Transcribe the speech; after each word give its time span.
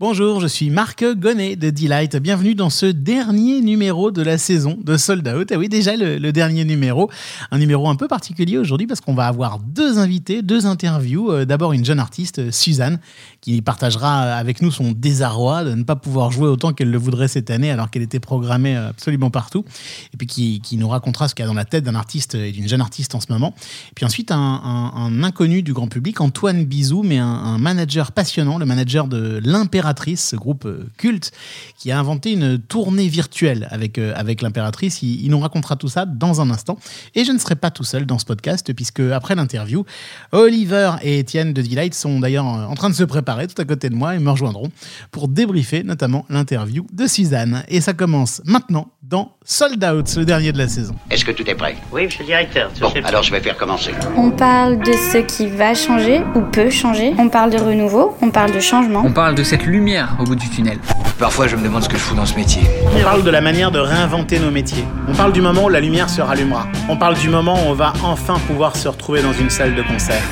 Bonjour, 0.00 0.40
je 0.40 0.48
suis 0.48 0.70
Marc 0.70 1.04
Gonnet 1.04 1.54
de 1.54 1.70
Delight. 1.70 2.16
Bienvenue 2.16 2.56
dans 2.56 2.68
ce 2.68 2.86
dernier 2.86 3.60
numéro 3.60 4.10
de 4.10 4.22
la 4.22 4.38
saison 4.38 4.76
de 4.82 4.96
Sold 4.96 5.26
Out. 5.28 5.52
Et 5.52 5.56
oui, 5.56 5.68
déjà 5.68 5.94
le, 5.94 6.32
dernier 6.32 6.64
numéro. 6.64 7.08
Un 7.52 7.58
numéro 7.58 7.88
un 7.88 7.94
peu 7.94 8.08
particulier 8.08 8.58
aujourd'hui 8.58 8.88
parce 8.88 9.00
qu'on 9.00 9.14
va 9.14 9.28
avoir 9.28 9.60
deux 9.60 9.98
invités, 9.98 10.42
deux 10.42 10.66
interviews. 10.66 11.30
Euh, 11.30 11.44
d'abord 11.44 11.72
une 11.74 11.84
jeune 11.84 12.00
artiste, 12.00 12.40
euh, 12.40 12.50
Suzanne, 12.50 12.98
qui 13.40 13.62
partagera 13.62 14.34
avec 14.34 14.62
nous 14.62 14.72
son 14.72 14.90
désarroi 14.90 15.62
de 15.62 15.76
ne 15.76 15.84
pas 15.84 15.94
pouvoir 15.94 16.32
jouer 16.32 16.48
autant 16.48 16.72
qu'elle 16.72 16.90
le 16.90 16.98
voudrait 16.98 17.28
cette 17.28 17.52
année 17.52 17.70
alors 17.70 17.88
qu'elle 17.88 18.02
était 18.02 18.18
programmée 18.18 18.76
euh, 18.76 18.88
absolument 18.88 19.30
partout. 19.30 19.64
Et 20.12 20.16
puis 20.16 20.26
qui, 20.26 20.76
nous 20.76 20.88
racontera 20.88 21.28
ce 21.28 21.36
qu'il 21.36 21.44
y 21.44 21.46
a 21.46 21.48
dans 21.48 21.54
la 21.54 21.66
tête 21.66 21.84
d'un 21.84 21.94
artiste 21.94 22.34
et 22.34 22.50
d'une 22.50 22.66
jeune 22.66 22.80
artiste 22.80 23.14
en 23.14 23.20
ce 23.20 23.30
moment. 23.30 23.54
Et 23.90 23.94
puis 23.94 24.04
ensuite 24.04 24.32
un, 24.32 25.22
inconnu 25.22 25.62
du 25.62 25.72
grand 25.72 25.86
public, 25.86 26.20
Antoine 26.20 26.64
Bizou, 26.64 27.04
mais 27.04 27.18
un, 27.18 27.58
manager 27.58 28.10
passionnant, 28.10 28.58
le 28.58 28.66
manager 28.66 29.06
de 29.06 29.40
l'Impératrice 29.84 30.28
ce 30.30 30.36
groupe 30.36 30.64
euh, 30.64 30.88
culte, 30.96 31.32
qui 31.78 31.92
a 31.92 31.98
inventé 31.98 32.32
une 32.32 32.58
tournée 32.58 33.08
virtuelle 33.08 33.68
avec, 33.70 33.98
euh, 33.98 34.12
avec 34.16 34.40
l'impératrice. 34.40 35.02
Il, 35.02 35.28
nous 35.30 35.38
racontera 35.38 35.76
tout 35.76 35.88
ça 35.88 36.06
dans 36.06 36.40
un 36.40 36.50
instant. 36.50 36.78
Et 37.14 37.24
je 37.24 37.32
ne 37.32 37.38
serai 37.38 37.54
pas 37.54 37.70
tout 37.70 37.84
seul 37.84 38.06
dans 38.06 38.18
ce 38.18 38.24
podcast, 38.24 38.72
puisque 38.72 39.00
après 39.00 39.34
l'interview, 39.34 39.84
Oliver 40.32 40.92
et 41.02 41.18
Étienne 41.18 41.52
de 41.52 41.60
Delight 41.60 41.94
sont 41.94 42.20
d'ailleurs 42.20 42.46
en 42.46 42.74
train 42.74 42.88
de 42.88 42.94
se 42.94 43.04
préparer 43.04 43.46
tout 43.46 43.60
à 43.60 43.64
côté 43.64 43.90
de 43.90 43.94
moi 43.94 44.14
et 44.14 44.18
me 44.18 44.30
rejoindront 44.30 44.70
pour 45.10 45.28
débriefer 45.28 45.82
notamment 45.82 46.24
l'interview 46.30 46.86
de 46.92 47.06
Suzanne. 47.06 47.62
Et 47.68 47.80
ça 47.80 47.92
commence 47.92 48.40
maintenant 48.46 48.88
dans 49.02 49.36
Sold 49.44 49.84
Out, 49.84 50.16
le 50.16 50.24
dernier 50.24 50.52
de 50.52 50.58
la 50.58 50.68
saison. 50.68 50.94
Est-ce 51.10 51.24
que 51.24 51.32
tout 51.32 51.48
est 51.48 51.54
prêt? 51.54 51.76
Oui, 51.92 52.04
monsieur 52.04 52.20
le 52.20 52.26
directeur. 52.26 52.70
Bon, 52.80 52.90
alors 53.04 53.22
je 53.22 53.30
vais 53.30 53.40
faire 53.40 53.56
commencer. 53.56 53.90
On 54.16 54.30
parle 54.30 54.78
de 54.78 54.92
ce 54.92 55.18
qui 55.18 55.46
va 55.46 55.74
changer 55.74 56.22
ou 56.34 56.40
peut 56.40 56.70
changer. 56.70 57.12
On 57.18 57.28
parle 57.28 57.50
de 57.50 57.58
renouveau, 57.58 58.16
on 58.22 58.30
parle 58.30 58.52
de 58.52 58.60
changement. 58.60 59.02
On 59.04 59.12
parle 59.12 59.34
de 59.34 59.42
cette 59.42 59.64
lumière 59.74 60.16
au 60.20 60.24
bout 60.24 60.36
du 60.36 60.48
tunnel. 60.48 60.78
Parfois, 61.18 61.48
je 61.48 61.56
me 61.56 61.62
demande 61.64 61.82
ce 61.82 61.88
que 61.88 61.96
je 61.96 62.02
fous 62.02 62.14
dans 62.14 62.26
ce 62.26 62.36
métier. 62.36 62.62
On 62.96 63.02
parle 63.02 63.24
de 63.24 63.30
la 63.30 63.40
manière 63.40 63.72
de 63.72 63.80
réinventer 63.80 64.38
nos 64.38 64.52
métiers. 64.52 64.84
On 65.08 65.14
parle 65.14 65.32
du 65.32 65.40
moment 65.40 65.64
où 65.64 65.68
la 65.68 65.80
lumière 65.80 66.08
se 66.08 66.20
rallumera. 66.22 66.68
On 66.88 66.96
parle 66.96 67.16
du 67.16 67.28
moment 67.28 67.54
où 67.54 67.70
on 67.70 67.72
va 67.74 67.92
enfin 68.04 68.36
pouvoir 68.46 68.76
se 68.76 68.86
retrouver 68.86 69.20
dans 69.20 69.32
une 69.32 69.50
salle 69.50 69.74
de 69.74 69.82
concert. 69.82 70.22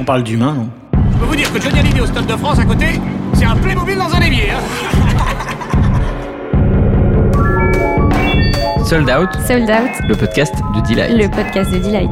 On 0.00 0.04
parle 0.04 0.24
d'humain, 0.24 0.54
non? 0.54 0.68
Je 1.12 1.18
peux 1.18 1.26
vous 1.26 1.36
dire 1.36 1.52
que 1.52 1.60
Johnny 1.60 1.78
Hallyday 1.78 2.00
au 2.00 2.06
Stade 2.06 2.26
de 2.26 2.36
France 2.36 2.58
à 2.58 2.64
côté, 2.64 2.86
c'est 3.34 3.44
un 3.44 3.54
Playmobil 3.54 3.96
dans 3.96 4.12
un 4.12 4.20
évier. 4.20 4.50
Hein 4.50 4.60
Sold 8.84 9.08
Out. 9.08 9.30
Sold 9.46 9.70
Out. 9.70 10.08
Le 10.08 10.16
podcast 10.16 10.54
de 10.74 10.80
Delight. 10.88 11.12
Le 11.16 11.28
podcast 11.28 11.70
de 11.70 11.78
Delight. 11.78 12.10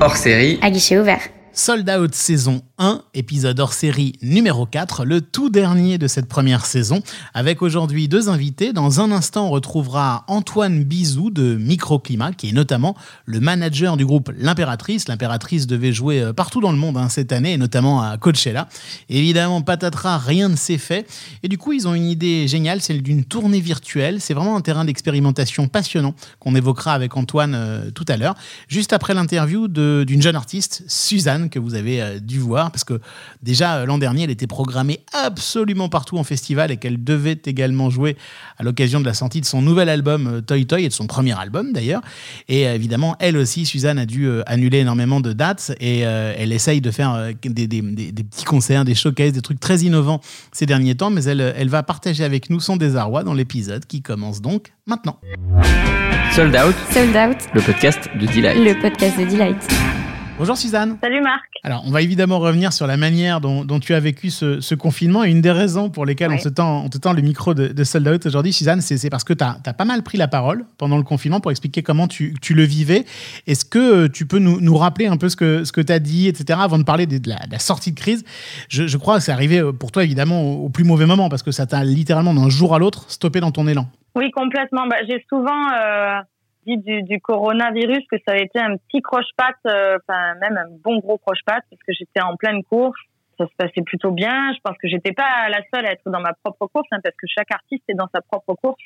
Hors 0.00 0.16
série. 0.16 0.58
À 0.62 0.70
guichet 0.70 0.98
ouvert. 0.98 1.20
Sold 1.54 1.88
Out 1.90 2.14
saison 2.14 2.62
1, 2.78 3.02
épisode 3.12 3.60
hors 3.60 3.74
série 3.74 4.14
numéro 4.22 4.64
4, 4.64 5.04
le 5.04 5.20
tout 5.20 5.50
dernier 5.50 5.98
de 5.98 6.06
cette 6.06 6.26
première 6.26 6.64
saison, 6.64 7.02
avec 7.34 7.60
aujourd'hui 7.60 8.08
deux 8.08 8.30
invités. 8.30 8.72
Dans 8.72 9.00
un 9.00 9.12
instant, 9.12 9.48
on 9.48 9.50
retrouvera 9.50 10.24
Antoine 10.28 10.82
Bizou 10.82 11.30
de 11.30 11.56
Microclimat, 11.56 12.32
qui 12.32 12.48
est 12.48 12.52
notamment 12.52 12.96
le 13.26 13.38
manager 13.38 13.98
du 13.98 14.06
groupe 14.06 14.32
L'Impératrice. 14.38 15.08
L'Impératrice 15.08 15.66
devait 15.66 15.92
jouer 15.92 16.22
euh, 16.22 16.32
partout 16.32 16.62
dans 16.62 16.72
le 16.72 16.78
monde 16.78 16.96
hein, 16.96 17.10
cette 17.10 17.32
année, 17.32 17.52
et 17.52 17.58
notamment 17.58 18.00
à 18.00 18.16
Coachella. 18.16 18.66
Évidemment, 19.10 19.60
patatras, 19.60 20.16
rien 20.16 20.48
ne 20.48 20.56
s'est 20.56 20.78
fait. 20.78 21.06
Et 21.42 21.48
du 21.48 21.58
coup, 21.58 21.74
ils 21.74 21.86
ont 21.86 21.94
une 21.94 22.08
idée 22.08 22.48
géniale, 22.48 22.80
celle 22.80 23.02
d'une 23.02 23.24
tournée 23.24 23.60
virtuelle. 23.60 24.22
C'est 24.22 24.32
vraiment 24.32 24.56
un 24.56 24.62
terrain 24.62 24.86
d'expérimentation 24.86 25.68
passionnant 25.68 26.14
qu'on 26.38 26.54
évoquera 26.54 26.94
avec 26.94 27.14
Antoine 27.14 27.54
euh, 27.54 27.90
tout 27.90 28.06
à 28.08 28.16
l'heure, 28.16 28.36
juste 28.68 28.94
après 28.94 29.12
l'interview 29.12 29.68
d'une 29.68 30.22
jeune 30.22 30.36
artiste, 30.36 30.82
Suzanne 30.88 31.41
que 31.48 31.58
vous 31.58 31.74
avez 31.74 32.02
euh, 32.02 32.18
dû 32.18 32.38
voir, 32.38 32.70
parce 32.70 32.84
que 32.84 33.00
déjà 33.42 33.76
euh, 33.76 33.86
l'an 33.86 33.98
dernier, 33.98 34.24
elle 34.24 34.30
était 34.30 34.46
programmée 34.46 35.00
absolument 35.12 35.88
partout 35.88 36.18
en 36.18 36.24
festival 36.24 36.70
et 36.70 36.76
qu'elle 36.76 37.02
devait 37.02 37.40
également 37.46 37.90
jouer 37.90 38.16
à 38.58 38.62
l'occasion 38.62 39.00
de 39.00 39.04
la 39.04 39.14
sortie 39.14 39.40
de 39.40 39.46
son 39.46 39.62
nouvel 39.62 39.88
album 39.88 40.26
euh, 40.26 40.40
Toy 40.40 40.66
Toy 40.66 40.84
et 40.84 40.88
de 40.88 40.92
son 40.92 41.06
premier 41.06 41.38
album 41.38 41.72
d'ailleurs. 41.72 42.02
Et 42.48 42.62
évidemment, 42.62 43.16
elle 43.18 43.36
aussi, 43.36 43.66
Suzanne 43.66 43.98
a 43.98 44.06
dû 44.06 44.28
annuler 44.46 44.78
énormément 44.78 45.20
de 45.20 45.32
dates 45.32 45.72
et 45.80 46.00
elle 46.00 46.52
essaye 46.52 46.80
de 46.80 46.90
faire 46.90 47.30
des, 47.42 47.66
petits 47.66 48.44
concerts, 48.44 48.84
des 48.84 48.94
showcases, 48.94 49.32
des 49.32 49.42
trucs 49.42 49.60
très 49.60 49.78
innovants 49.80 50.20
ces 50.52 50.66
derniers 50.66 50.94
temps, 50.94 51.10
mais 51.10 51.24
elle, 51.24 51.54
elle 51.56 51.68
va 51.68 51.82
partager 51.82 52.24
avec 52.24 52.50
nous 52.50 52.60
son 52.60 52.76
désarroi 52.76 53.24
dans 53.24 53.34
l'épisode 53.34 53.86
qui 53.86 54.02
commence 54.02 54.40
donc 54.40 54.72
maintenant. 54.86 55.18
Sold 56.34 56.56
Out. 56.56 56.74
Sold 56.90 57.14
Out. 57.14 57.36
Le 57.54 57.60
podcast 57.60 58.08
de 58.18 58.26
Delight. 58.26 58.56
Le 58.56 58.80
podcast 58.80 59.18
de 59.18 59.24
Delight. 59.26 60.01
Bonjour 60.42 60.56
Suzanne. 60.56 60.98
Salut 61.00 61.20
Marc. 61.20 61.44
Alors, 61.62 61.84
on 61.86 61.92
va 61.92 62.02
évidemment 62.02 62.40
revenir 62.40 62.72
sur 62.72 62.88
la 62.88 62.96
manière 62.96 63.40
dont, 63.40 63.78
tu 63.78 63.94
as 63.94 64.00
vécu 64.00 64.28
ce, 64.28 64.74
confinement. 64.74 65.22
Et 65.22 65.30
une 65.30 65.40
des 65.40 65.52
raisons 65.52 65.88
pour 65.88 66.04
lesquelles 66.04 66.32
on, 66.32 66.36
te 66.36 66.48
tend, 66.98 67.12
le 67.12 67.22
micro 67.22 67.54
de, 67.54 67.68
de 67.68 67.84
Sold 67.84 68.08
Out 68.08 68.26
aujourd'hui, 68.26 68.52
Suzanne, 68.52 68.80
c'est 68.80 69.08
parce 69.08 69.22
que 69.22 69.34
tu 69.34 69.44
as, 69.44 69.72
pas 69.72 69.84
mal 69.84 70.02
pris 70.02 70.18
la 70.18 70.26
parole 70.26 70.64
pendant 70.78 70.96
le 70.96 71.04
confinement 71.04 71.38
pour 71.38 71.52
expliquer 71.52 71.84
comment 71.84 72.08
tu, 72.08 72.34
le 72.50 72.62
vivais. 72.64 73.04
Est-ce 73.46 73.64
que 73.64 73.78
euh, 73.78 74.08
tu 74.08 74.26
peux 74.26 74.40
nous, 74.40 74.76
rappeler 74.76 75.06
un 75.06 75.16
peu 75.16 75.28
ce 75.28 75.36
que, 75.36 75.62
ce 75.62 75.70
que 75.70 75.80
tu 75.80 75.92
as 75.92 76.00
dit, 76.00 76.26
etc., 76.26 76.58
avant 76.60 76.78
de 76.78 76.82
parler 76.82 77.06
de, 77.06 77.20
la, 77.28 77.58
sortie 77.60 77.92
de 77.92 78.00
crise? 78.00 78.24
Je, 78.68 78.96
crois 78.96 79.18
que 79.18 79.22
c'est 79.22 79.30
arrivé 79.30 79.60
euh, 79.60 79.70
pour 79.70 79.92
toi, 79.92 80.02
évidemment, 80.02 80.42
au, 80.42 80.70
plus 80.70 80.82
mauvais 80.82 81.06
moment 81.06 81.28
parce 81.28 81.44
que 81.44 81.52
ça 81.52 81.66
t'a 81.66 81.84
littéralement, 81.84 82.34
d'un 82.34 82.48
jour 82.48 82.74
à 82.74 82.80
l'autre, 82.80 83.08
stoppé 83.12 83.38
dans 83.38 83.52
ton 83.52 83.68
élan. 83.68 83.86
Oui, 84.16 84.32
complètement. 84.32 84.88
Bah, 84.88 84.96
j'ai 85.08 85.24
souvent. 85.28 85.70
Euh, 85.72 86.18
dit 86.66 86.78
du, 86.78 87.02
du, 87.02 87.20
coronavirus 87.20 88.04
que 88.10 88.16
ça 88.26 88.34
a 88.34 88.36
été 88.36 88.58
un 88.58 88.76
petit 88.76 89.02
croche-patte, 89.02 89.56
euh, 89.66 89.98
enfin 90.00 90.34
même 90.40 90.56
un 90.56 90.68
bon 90.82 90.98
gros 90.98 91.18
croche-patte, 91.18 91.64
parce 91.70 91.82
que 91.86 91.92
j'étais 91.92 92.20
en 92.20 92.36
pleine 92.36 92.62
course. 92.64 92.98
Ça 93.38 93.46
se 93.46 93.52
passait 93.56 93.82
plutôt 93.82 94.10
bien. 94.10 94.52
Je 94.54 94.58
pense 94.62 94.76
que 94.78 94.88
j'étais 94.88 95.12
pas 95.12 95.48
la 95.48 95.60
seule 95.72 95.86
à 95.86 95.92
être 95.92 96.02
dans 96.06 96.20
ma 96.20 96.34
propre 96.34 96.66
course, 96.66 96.88
hein, 96.92 96.98
parce 97.02 97.16
que 97.16 97.26
chaque 97.26 97.50
artiste 97.50 97.82
est 97.88 97.94
dans 97.94 98.08
sa 98.14 98.20
propre 98.20 98.54
course. 98.54 98.82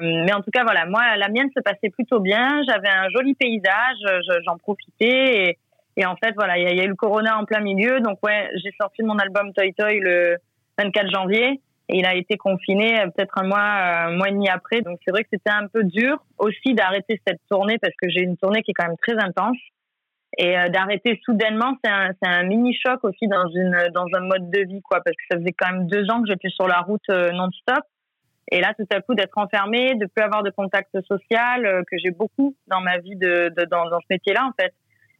Mais 0.00 0.32
en 0.32 0.40
tout 0.40 0.50
cas, 0.52 0.62
voilà, 0.62 0.86
moi, 0.86 1.16
la 1.16 1.28
mienne 1.28 1.50
se 1.56 1.60
passait 1.60 1.90
plutôt 1.90 2.20
bien. 2.20 2.62
J'avais 2.68 2.88
un 2.88 3.08
joli 3.10 3.34
paysage, 3.34 3.98
j'en 4.46 4.56
profitais. 4.56 5.48
Et, 5.48 5.58
et, 5.96 6.06
en 6.06 6.14
fait, 6.14 6.32
voilà, 6.36 6.56
il 6.56 6.70
y, 6.70 6.76
y, 6.76 6.80
a 6.80 6.84
eu 6.84 6.88
le 6.88 6.94
corona 6.94 7.36
en 7.36 7.44
plein 7.44 7.60
milieu. 7.60 7.98
Donc, 8.00 8.18
ouais, 8.22 8.48
j'ai 8.62 8.70
sorti 8.80 9.02
mon 9.02 9.18
album 9.18 9.52
Toy 9.52 9.74
Toy 9.74 9.98
le 9.98 10.36
24 10.78 11.10
janvier. 11.10 11.60
Et 11.88 11.98
il 11.98 12.06
a 12.06 12.14
été 12.14 12.36
confiné 12.36 13.00
euh, 13.00 13.06
peut-être 13.06 13.38
un 13.38 13.46
mois, 13.46 13.60
un 13.60 14.16
mois 14.16 14.28
et 14.28 14.32
demi 14.32 14.48
après. 14.48 14.82
Donc 14.82 14.98
c'est 15.04 15.10
vrai 15.10 15.22
que 15.22 15.30
c'était 15.32 15.50
un 15.50 15.66
peu 15.68 15.84
dur 15.84 16.22
aussi 16.38 16.74
d'arrêter 16.74 17.20
cette 17.26 17.40
tournée 17.48 17.78
parce 17.78 17.94
que 18.00 18.08
j'ai 18.10 18.20
une 18.20 18.36
tournée 18.36 18.62
qui 18.62 18.72
est 18.72 18.74
quand 18.74 18.86
même 18.86 18.98
très 19.00 19.18
intense. 19.18 19.56
Et 20.36 20.58
euh, 20.58 20.68
d'arrêter 20.68 21.18
soudainement, 21.24 21.76
c'est 21.82 21.90
un, 21.90 22.10
un 22.22 22.42
mini 22.44 22.74
choc 22.74 23.02
aussi 23.04 23.26
dans 23.26 23.48
une 23.48 23.88
dans 23.94 24.06
un 24.14 24.20
mode 24.20 24.50
de 24.50 24.60
vie 24.60 24.82
quoi, 24.82 25.00
parce 25.02 25.16
que 25.16 25.22
ça 25.30 25.38
faisait 25.38 25.54
quand 25.56 25.72
même 25.72 25.86
deux 25.86 26.10
ans 26.10 26.20
que 26.22 26.28
j'étais 26.28 26.50
sur 26.50 26.68
la 26.68 26.80
route 26.80 27.08
euh, 27.10 27.30
non-stop. 27.32 27.84
Et 28.50 28.60
là, 28.60 28.72
tout 28.78 28.86
à 28.90 29.02
coup, 29.02 29.14
d'être 29.14 29.36
enfermé, 29.36 29.94
de 29.94 30.06
plus 30.06 30.22
avoir 30.22 30.42
de 30.42 30.48
contact 30.48 30.98
social 31.06 31.84
que 31.90 31.98
j'ai 32.02 32.10
beaucoup 32.10 32.56
dans 32.66 32.80
ma 32.80 32.96
vie 32.96 33.14
de, 33.14 33.52
de 33.54 33.64
dans, 33.66 33.90
dans 33.90 34.00
ce 34.00 34.06
métier-là 34.08 34.46
en 34.46 34.52
fait 34.58 34.72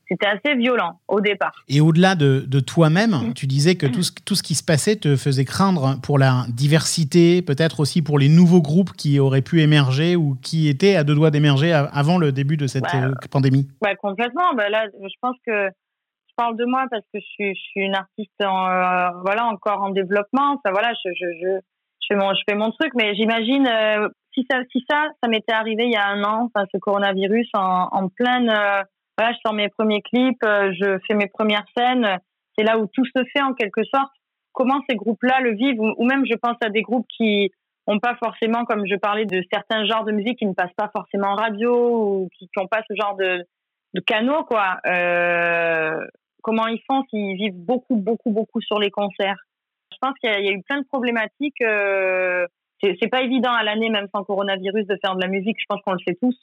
c'était 0.09 0.27
assez 0.27 0.55
violent 0.57 1.01
au 1.07 1.21
départ. 1.21 1.53
Et 1.69 1.81
au-delà 1.81 2.15
de, 2.15 2.61
toi-même, 2.61 3.11
mm. 3.11 3.35
tu 3.35 3.47
disais 3.47 3.77
que 3.77 3.87
tout 3.87 4.03
ce, 4.03 4.13
tout 4.25 4.35
ce 4.35 4.43
qui 4.43 4.55
se 4.55 4.65
passait 4.65 4.97
te 4.97 5.17
faisait 5.17 5.45
craindre 5.45 6.01
pour 6.03 6.19
la 6.19 6.45
diversité, 6.49 7.43
peut-être 7.43 7.81
aussi 7.81 8.03
pour 8.03 8.19
les 8.19 8.29
nouveaux 8.29 8.63
groupes 8.63 8.93
qui 8.93 9.21
auraient 9.21 9.43
pu 9.43 9.61
émerger 9.61 10.17
ou 10.17 10.37
qui 10.43 10.69
étaient 10.69 10.97
à 10.97 11.05
deux 11.05 11.15
doigts 11.15 11.31
d'émerger 11.31 11.73
avant 11.73 12.19
le 12.19 12.33
début 12.33 12.57
de 12.57 12.67
cette 12.67 12.93
euh, 12.95 13.13
pandémie. 13.31 13.69
Ouais, 13.83 13.97
complètement. 13.97 14.55
Bah 14.55 14.69
là, 14.69 14.87
je 15.01 15.15
pense 15.21 15.37
que 15.47 15.69
je 15.69 16.35
parle 16.37 16.57
de 16.57 16.65
moi 16.65 16.87
parce 16.91 17.05
que 17.13 17.21
je 17.21 17.27
suis, 17.27 17.55
je 17.55 17.61
suis 17.61 17.81
une 17.81 17.95
artiste 17.95 18.43
en, 18.43 18.67
euh, 18.67 19.11
voilà, 19.25 19.45
encore 19.47 19.83
en 19.83 19.91
développement. 19.91 20.55
Enfin, 20.55 20.73
voilà, 20.73 20.93
je, 21.05 21.11
je, 21.11 21.27
je, 21.43 21.61
je, 22.01 22.07
fais, 22.09 22.17
mon, 22.17 22.33
je 22.35 22.41
fais 22.49 22.57
mon 22.57 22.71
truc, 22.71 22.93
mais 22.97 23.15
j'imagine 23.15 23.67
euh, 23.67 24.09
si, 24.35 24.47
ça, 24.51 24.59
si 24.73 24.85
ça, 24.89 25.09
ça 25.23 25.29
m'était 25.29 25.53
arrivé 25.53 25.85
il 25.85 25.93
y 25.93 25.97
a 25.97 26.07
un 26.09 26.23
an, 26.25 26.51
enfin, 26.55 26.67
ce 26.73 26.79
coronavirus 26.79 27.49
en, 27.55 27.89
en 27.93 28.09
pleine 28.09 28.51
je 29.19 29.39
sors 29.45 29.55
mes 29.55 29.69
premiers 29.69 30.03
clips, 30.03 30.43
euh, 30.45 30.73
je 30.73 30.99
fais 31.07 31.15
mes 31.15 31.27
premières 31.27 31.65
scènes. 31.77 32.19
C'est 32.57 32.65
là 32.65 32.79
où 32.79 32.87
tout 32.87 33.05
se 33.05 33.25
fait 33.33 33.43
en 33.43 33.55
quelque 33.55 33.83
sorte. 33.85 34.11
Comment 34.53 34.81
ces 34.89 34.97
groupes-là 34.97 35.41
le 35.41 35.55
vivent, 35.55 35.81
ou 35.81 36.05
même 36.05 36.25
je 36.27 36.35
pense 36.35 36.57
à 36.63 36.69
des 36.69 36.83
groupes 36.83 37.07
qui 37.17 37.51
ont 37.87 38.01
pas 38.01 38.17
forcément, 38.17 38.65
comme 38.65 38.87
je 38.87 38.97
parlais 38.97 39.25
de 39.25 39.43
certains 39.53 39.85
genres 39.87 40.05
de 40.05 40.13
musique 40.13 40.39
qui 40.39 40.47
ne 40.47 40.53
passent 40.53 40.75
pas 40.77 40.91
forcément 40.95 41.29
en 41.29 41.37
radio 41.37 41.73
ou 41.73 42.29
qui 42.37 42.49
n'ont 42.57 42.67
pas 42.67 42.83
ce 42.89 42.95
genre 42.95 43.17
de, 43.17 43.45
de 43.95 44.01
canaux, 44.01 44.45
quoi. 44.45 44.79
Euh, 44.87 46.05
comment 46.43 46.67
ils 46.67 46.83
font 46.87 47.05
s'ils 47.09 47.37
vivent 47.37 47.57
beaucoup, 47.57 47.97
beaucoup, 47.97 48.31
beaucoup 48.31 48.61
sur 48.61 48.79
les 48.79 48.91
concerts? 48.91 49.39
Je 49.93 49.97
pense 50.01 50.15
qu'il 50.19 50.31
y, 50.31 50.49
a 50.49 50.53
eu 50.53 50.63
plein 50.63 50.81
de 50.81 50.87
problématiques. 50.87 51.61
Euh, 51.63 52.47
c'est 52.83 53.09
pas 53.09 53.23
évident 53.23 53.53
à 53.53 53.65
l'année, 53.65 53.89
même 53.89 54.07
sans 54.15 54.23
coronavirus, 54.23 54.87
de 54.87 54.99
faire 55.03 55.17
de 55.17 55.23
la 55.23 55.29
musique. 55.29 55.57
Je 55.59 55.65
pense 55.69 55.81
qu'on 55.83 55.93
le 55.93 55.99
sait 56.07 56.17
tous. 56.21 56.37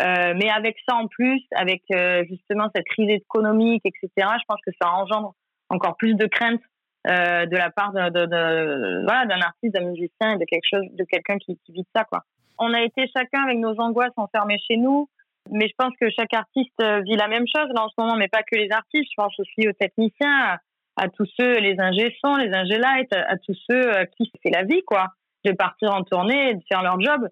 Euh, 0.00 0.34
mais 0.36 0.48
avec 0.48 0.76
ça 0.88 0.96
en 0.96 1.06
plus, 1.06 1.42
avec 1.54 1.82
euh, 1.92 2.24
justement 2.28 2.68
cette 2.74 2.86
crise 2.86 3.10
économique, 3.10 3.82
etc., 3.84 4.08
je 4.16 4.44
pense 4.48 4.60
que 4.66 4.72
ça 4.80 4.90
engendre 4.90 5.34
encore 5.68 5.96
plus 5.96 6.14
de 6.14 6.26
crainte 6.26 6.60
euh, 7.08 7.46
de 7.46 7.56
la 7.56 7.70
part 7.70 7.92
de, 7.92 8.08
de, 8.08 8.26
de 8.26 9.04
voilà 9.04 9.26
d'un 9.26 9.40
artiste, 9.40 9.74
d'un 9.74 9.84
musicien, 9.84 10.36
de 10.36 10.44
quelque 10.46 10.66
chose, 10.70 10.86
de 10.92 11.04
quelqu'un 11.04 11.36
qui, 11.36 11.58
qui 11.64 11.72
vit 11.72 11.82
de 11.82 11.88
ça 11.94 12.04
quoi. 12.04 12.22
On 12.58 12.72
a 12.72 12.82
été 12.82 13.06
chacun 13.14 13.42
avec 13.42 13.58
nos 13.58 13.78
angoisses 13.80 14.16
enfermés 14.16 14.58
chez 14.66 14.76
nous, 14.76 15.08
mais 15.50 15.68
je 15.68 15.74
pense 15.76 15.92
que 16.00 16.08
chaque 16.10 16.32
artiste 16.32 16.82
vit 17.04 17.16
la 17.16 17.28
même 17.28 17.44
chose 17.54 17.68
là 17.74 17.84
en 17.84 17.88
ce 17.88 17.94
moment, 17.98 18.16
mais 18.16 18.28
pas 18.28 18.42
que 18.42 18.56
les 18.56 18.70
artistes. 18.70 19.10
Je 19.10 19.16
pense 19.16 19.38
aussi 19.40 19.68
aux 19.68 19.72
techniciens. 19.72 20.58
à 20.96 21.08
tous 21.08 21.26
ceux, 21.38 21.58
les 21.58 21.74
ingé 21.78 22.14
les 22.38 22.54
ingé 22.54 22.78
light, 22.78 23.12
à, 23.12 23.36
tous 23.38 23.58
ceux 23.68 23.92
à 23.96 24.06
qui 24.06 24.30
c'est 24.42 24.50
la 24.50 24.62
vie, 24.62 24.82
quoi, 24.86 25.08
de 25.44 25.52
partir 25.52 25.92
en 25.92 26.02
tournée 26.02 26.50
et 26.50 26.54
de 26.54 26.62
faire 26.68 26.82
leur 26.82 27.00
job. 27.00 27.28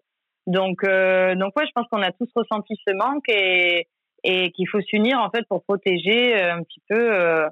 Donc, 0.47 0.85
euh, 0.85 1.35
donc 1.35 1.55
ouais, 1.57 1.67
je 1.67 1.73
pense 1.75 1.87
qu'on 1.91 2.03
a 2.03 2.13
tous 2.13 2.29
ressenti 2.35 2.75
ce 2.87 2.95
manque 2.95 3.29
et, 3.29 3.87
et 4.25 4.51
qu'il 4.53 4.69
faut 4.69 4.81
s'unir 4.81 5.19
en 5.21 5.31
fait 5.31 5.45
pour 5.49 5.63
protéger 5.63 6.35
euh, 6.37 6.55
un 6.55 6.63
petit 6.63 6.81
peu 6.89 7.15
euh, 7.15 7.47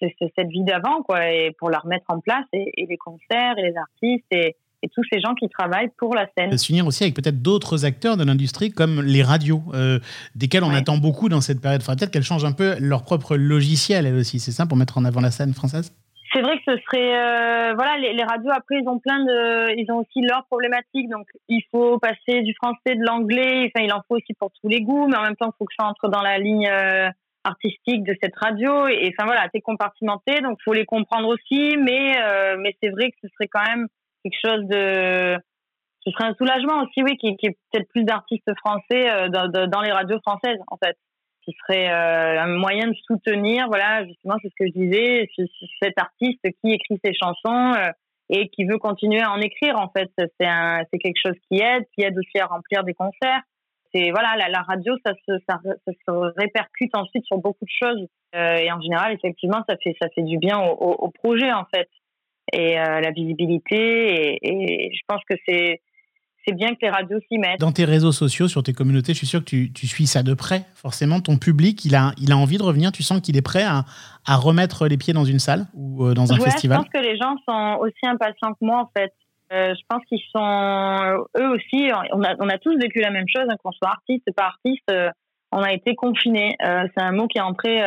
cette 0.00 0.48
vie 0.48 0.64
d'avant, 0.64 1.02
quoi, 1.02 1.30
et 1.30 1.52
pour 1.58 1.70
la 1.70 1.78
remettre 1.78 2.04
en 2.08 2.20
place 2.20 2.44
et, 2.52 2.70
et 2.76 2.86
les 2.86 2.98
concerts 2.98 3.54
et 3.58 3.62
les 3.62 3.76
artistes 3.76 4.26
et, 4.32 4.56
et 4.82 4.88
tous 4.88 5.02
ces 5.10 5.18
gens 5.20 5.34
qui 5.34 5.48
travaillent 5.48 5.92
pour 5.96 6.14
la 6.14 6.26
scène. 6.36 6.58
S'unir 6.58 6.86
aussi 6.86 7.04
avec 7.04 7.14
peut-être 7.14 7.40
d'autres 7.40 7.86
acteurs 7.86 8.18
de 8.18 8.24
l'industrie 8.24 8.70
comme 8.70 9.00
les 9.00 9.22
radios, 9.22 9.62
euh, 9.72 9.98
desquelles 10.34 10.64
on 10.64 10.68
Ouais. 10.70 10.76
attend 10.76 10.98
beaucoup 10.98 11.30
dans 11.30 11.40
cette 11.40 11.62
période. 11.62 11.82
Faudrait 11.82 11.96
peut-être 11.96 12.10
qu'elles 12.10 12.22
changent 12.22 12.44
un 12.44 12.52
peu 12.52 12.74
leur 12.80 13.02
propre 13.04 13.36
logiciel, 13.36 14.04
elles 14.04 14.16
aussi, 14.16 14.40
c'est 14.40 14.50
ça, 14.52 14.66
pour 14.66 14.76
mettre 14.76 14.98
en 14.98 15.06
avant 15.06 15.22
la 15.22 15.30
scène 15.30 15.54
française? 15.54 15.94
C'est 16.34 16.42
vrai 16.42 16.56
que 16.58 16.64
ce 16.66 16.76
serait 16.82 17.14
euh, 17.16 17.74
voilà 17.74 17.96
les, 17.98 18.12
les 18.12 18.24
radios 18.24 18.50
après 18.50 18.78
ils 18.80 18.88
ont 18.88 18.98
plein 18.98 19.24
de 19.24 19.78
ils 19.78 19.90
ont 19.92 19.98
aussi 19.98 20.20
leurs 20.20 20.44
problématiques. 20.46 21.08
Donc 21.08 21.28
il 21.48 21.62
faut 21.70 21.98
passer 22.00 22.42
du 22.42 22.54
français 22.54 22.96
de 22.96 23.04
l'anglais. 23.06 23.70
Enfin 23.72 23.84
il 23.84 23.92
en 23.92 24.02
faut 24.08 24.16
aussi 24.16 24.34
pour 24.34 24.50
tous 24.60 24.68
les 24.68 24.80
goûts. 24.80 25.06
Mais 25.06 25.16
en 25.16 25.22
même 25.22 25.36
temps 25.36 25.50
il 25.54 25.56
faut 25.58 25.64
que 25.64 25.74
ça 25.78 25.86
entre 25.86 26.08
dans 26.08 26.22
la 26.22 26.38
ligne 26.38 26.66
euh, 26.68 27.08
artistique 27.44 28.02
de 28.02 28.16
cette 28.20 28.34
radio. 28.36 28.88
Et, 28.88 29.12
enfin 29.16 29.26
voilà 29.26 29.48
c'est 29.54 29.60
compartimenté. 29.60 30.40
Donc 30.40 30.58
faut 30.64 30.72
les 30.72 30.86
comprendre 30.86 31.28
aussi. 31.28 31.76
Mais 31.76 32.14
euh, 32.20 32.56
mais 32.58 32.74
c'est 32.82 32.90
vrai 32.90 33.10
que 33.12 33.16
ce 33.22 33.28
serait 33.28 33.48
quand 33.48 33.64
même 33.64 33.86
quelque 34.24 34.40
chose 34.44 34.66
de 34.66 35.36
ce 36.04 36.10
serait 36.10 36.24
un 36.24 36.34
soulagement 36.34 36.82
aussi 36.82 37.02
oui 37.04 37.16
qu'il 37.16 37.30
y 37.30 37.46
ait 37.46 37.56
peut-être 37.72 37.88
plus 37.90 38.02
d'artistes 38.04 38.50
français 38.58 39.08
euh, 39.08 39.28
dans- 39.28 39.68
dans 39.68 39.80
les 39.82 39.92
radios 39.92 40.18
françaises 40.20 40.58
en 40.66 40.76
fait 40.78 40.96
qui 41.44 41.54
serait 41.66 41.88
euh, 41.90 42.40
un 42.42 42.56
moyen 42.58 42.88
de 42.88 42.94
soutenir, 43.06 43.66
voilà, 43.68 44.04
justement, 44.06 44.36
c'est 44.42 44.48
ce 44.48 44.54
que 44.58 44.66
je 44.66 44.72
disais, 44.72 45.28
ce- 45.36 45.46
ce- 45.46 45.66
cet 45.82 45.98
artiste 45.98 46.40
qui 46.62 46.72
écrit 46.72 46.98
ses 47.04 47.12
chansons 47.14 47.74
euh, 47.76 47.90
et 48.30 48.48
qui 48.48 48.64
veut 48.64 48.78
continuer 48.78 49.20
à 49.20 49.30
en 49.32 49.40
écrire, 49.40 49.78
en 49.78 49.90
fait. 49.96 50.10
C'est 50.18 50.48
c'est 50.90 50.98
quelque 50.98 51.20
chose 51.22 51.36
qui 51.50 51.60
aide, 51.60 51.84
qui 51.94 52.04
aide 52.04 52.16
aussi 52.18 52.38
à 52.40 52.46
remplir 52.46 52.82
des 52.84 52.94
concerts. 52.94 53.42
C'est, 53.94 54.10
voilà, 54.10 54.34
la, 54.48 54.60
radio, 54.62 54.94
ça 55.06 55.12
se, 55.28 55.38
ça, 55.48 55.60
se 55.86 56.10
répercute 56.36 56.96
ensuite 56.96 57.24
sur 57.26 57.38
beaucoup 57.38 57.64
de 57.64 57.86
choses. 57.86 58.08
Euh, 58.34 58.56
et 58.56 58.72
en 58.72 58.80
général, 58.80 59.12
effectivement, 59.12 59.62
ça 59.68 59.76
fait, 59.82 59.94
ça 60.02 60.08
fait 60.14 60.22
du 60.22 60.38
bien 60.38 60.58
au, 60.58 60.72
au, 60.72 60.92
au 61.06 61.10
projet, 61.10 61.52
en 61.52 61.64
fait. 61.72 61.88
Et 62.52 62.78
euh, 62.78 63.00
la 63.00 63.10
visibilité, 63.12 63.76
et, 63.76 64.38
et 64.42 64.92
je 64.94 65.00
pense 65.06 65.22
que 65.28 65.36
c'est, 65.46 65.80
c'est 66.46 66.54
bien 66.54 66.74
que 66.74 66.78
les 66.82 66.90
radios 66.90 67.18
s'y 67.30 67.38
mettent. 67.38 67.60
Dans 67.60 67.72
tes 67.72 67.84
réseaux 67.84 68.12
sociaux, 68.12 68.48
sur 68.48 68.62
tes 68.62 68.72
communautés, 68.72 69.12
je 69.12 69.18
suis 69.18 69.26
sûr 69.26 69.40
que 69.40 69.44
tu, 69.44 69.72
tu 69.72 69.86
suis 69.86 70.06
ça 70.06 70.22
de 70.22 70.34
près. 70.34 70.62
Forcément, 70.74 71.20
ton 71.20 71.38
public, 71.38 71.84
il 71.84 71.94
a, 71.94 72.12
il 72.20 72.32
a 72.32 72.36
envie 72.36 72.58
de 72.58 72.62
revenir. 72.62 72.92
Tu 72.92 73.02
sens 73.02 73.20
qu'il 73.20 73.36
est 73.36 73.42
prêt 73.42 73.64
à, 73.64 73.84
à 74.26 74.36
remettre 74.36 74.86
les 74.86 74.96
pieds 74.96 75.12
dans 75.12 75.24
une 75.24 75.38
salle 75.38 75.66
ou 75.74 76.04
euh, 76.04 76.14
dans 76.14 76.32
un 76.32 76.38
ouais, 76.38 76.44
festival 76.44 76.78
Je 76.78 76.82
pense 76.82 76.92
que 76.92 77.06
les 77.06 77.16
gens 77.16 77.36
sont 77.48 77.78
aussi 77.80 78.06
impatients 78.06 78.52
que 78.52 78.64
moi, 78.64 78.80
en 78.80 78.90
fait. 78.96 79.12
Euh, 79.52 79.74
je 79.74 79.82
pense 79.88 80.04
qu'ils 80.06 80.22
sont, 80.32 80.40
euh, 80.40 81.18
eux 81.38 81.48
aussi, 81.50 81.90
on 82.12 82.22
a, 82.24 82.34
on 82.40 82.48
a 82.48 82.58
tous 82.58 82.76
vécu 82.78 83.00
la 83.00 83.10
même 83.10 83.28
chose, 83.28 83.44
hein, 83.48 83.56
qu'on 83.62 83.72
soit 83.72 83.88
artiste 83.88 84.24
ou 84.28 84.32
pas 84.32 84.46
artiste, 84.46 84.90
euh, 84.90 85.10
on 85.52 85.62
a 85.62 85.72
été 85.72 85.94
confinés. 85.94 86.56
Euh, 86.64 86.88
c'est 86.96 87.02
un 87.02 87.12
mot 87.12 87.28
qui 87.28 87.38
est 87.38 87.42
entré 87.42 87.80